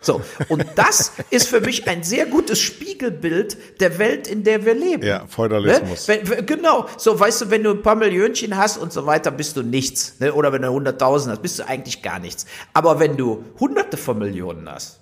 [0.04, 4.74] So, und das ist für mich ein sehr gutes Spiegelbild der Welt, in der wir
[4.74, 5.02] leben.
[5.02, 6.08] Ja, Feudalismus.
[6.10, 6.22] Ne?
[6.46, 9.64] Genau, so weißt du, wenn du ein paar Millionchen hast und so weiter, bist du
[9.64, 10.20] nichts.
[10.20, 10.34] Ne?
[10.34, 12.46] Oder wenn du hunderttausend hast, bist du eigentlich gar nichts.
[12.74, 15.00] Aber wenn du hunderte von Millionen hast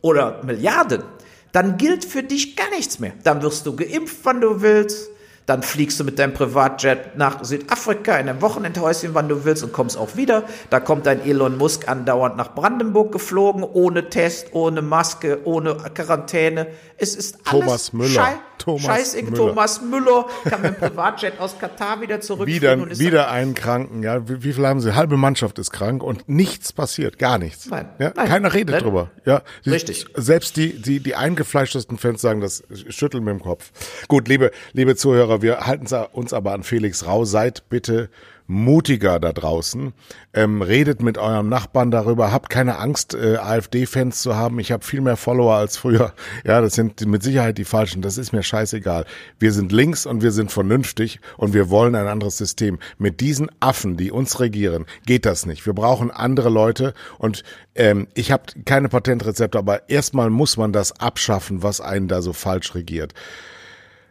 [0.00, 1.04] oder Milliarden,
[1.52, 3.12] dann gilt für dich gar nichts mehr.
[3.22, 5.10] Dann wirst du geimpft, wann du willst
[5.46, 9.72] dann fliegst du mit deinem Privatjet nach Südafrika in ein Wochenendhäuschen, wann du willst und
[9.72, 10.44] kommst auch wieder.
[10.70, 16.68] Da kommt dein Elon Musk andauernd nach Brandenburg geflogen, ohne Test, ohne Maske, ohne Quarantäne.
[16.96, 18.38] Es ist alles Thomas Müller.
[18.64, 19.36] Thomas Scheiße, Müller.
[19.36, 22.88] Thomas Müller kann mit dem Privatjet aus Katar wieder zurückfliegen.
[22.88, 24.26] Wieder, wieder einen Kranken, ja.
[24.28, 24.94] Wie, wie viel haben sie?
[24.94, 27.66] Halbe Mannschaft ist krank und nichts passiert, gar nichts.
[27.68, 27.90] Nein.
[27.98, 28.12] Ja?
[28.16, 28.26] Nein.
[28.26, 28.82] Keiner redet Nein.
[28.82, 29.10] drüber.
[29.26, 29.42] Ja.
[29.66, 30.06] Richtig.
[30.14, 33.70] Selbst die, die, die eingefleischtesten Fans sagen das, schütteln mit dem Kopf.
[34.08, 34.96] Gut, liebe, liebe
[35.34, 37.24] Zuhörer, wir halten uns aber an Felix Rau.
[37.24, 38.08] Seid bitte
[38.46, 39.94] mutiger da draußen.
[40.34, 42.30] Ähm, redet mit eurem Nachbarn darüber.
[42.30, 44.58] Habt keine Angst, äh, AfD-Fans zu haben.
[44.60, 46.12] Ich habe viel mehr Follower als früher.
[46.44, 48.02] Ja, das sind mit Sicherheit die falschen.
[48.02, 49.06] Das ist mir scheißegal.
[49.38, 52.78] Wir sind links und wir sind vernünftig und wir wollen ein anderes System.
[52.98, 55.64] Mit diesen Affen, die uns regieren, geht das nicht.
[55.64, 61.00] Wir brauchen andere Leute und ähm, ich habe keine Patentrezepte, aber erstmal muss man das
[61.00, 63.14] abschaffen, was einen da so falsch regiert.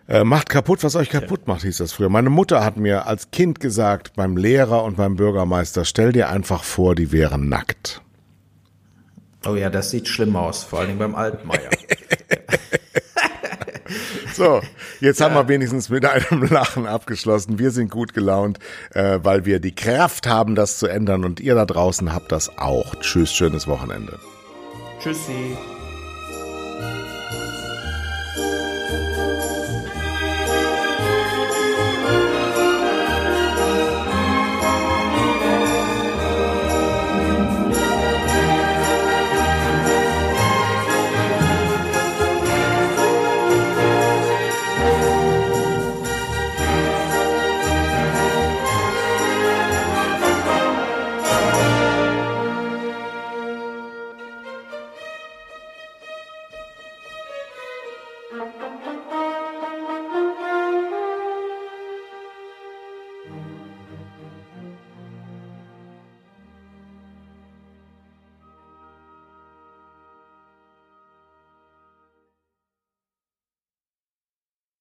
[0.07, 2.09] Äh, macht kaputt, was euch kaputt macht, hieß das früher.
[2.09, 6.63] Meine Mutter hat mir als Kind gesagt, beim Lehrer und beim Bürgermeister, stell dir einfach
[6.63, 8.01] vor, die wären nackt.
[9.45, 11.69] Oh ja, das sieht schlimm aus, vor allem beim Altmaier.
[14.33, 14.61] so,
[14.99, 15.25] jetzt ja.
[15.25, 17.59] haben wir wenigstens mit einem Lachen abgeschlossen.
[17.59, 18.59] Wir sind gut gelaunt,
[18.93, 22.57] äh, weil wir die Kraft haben, das zu ändern und ihr da draußen habt das
[22.57, 22.95] auch.
[22.95, 24.19] Tschüss, schönes Wochenende.
[25.01, 25.57] Tschüssi.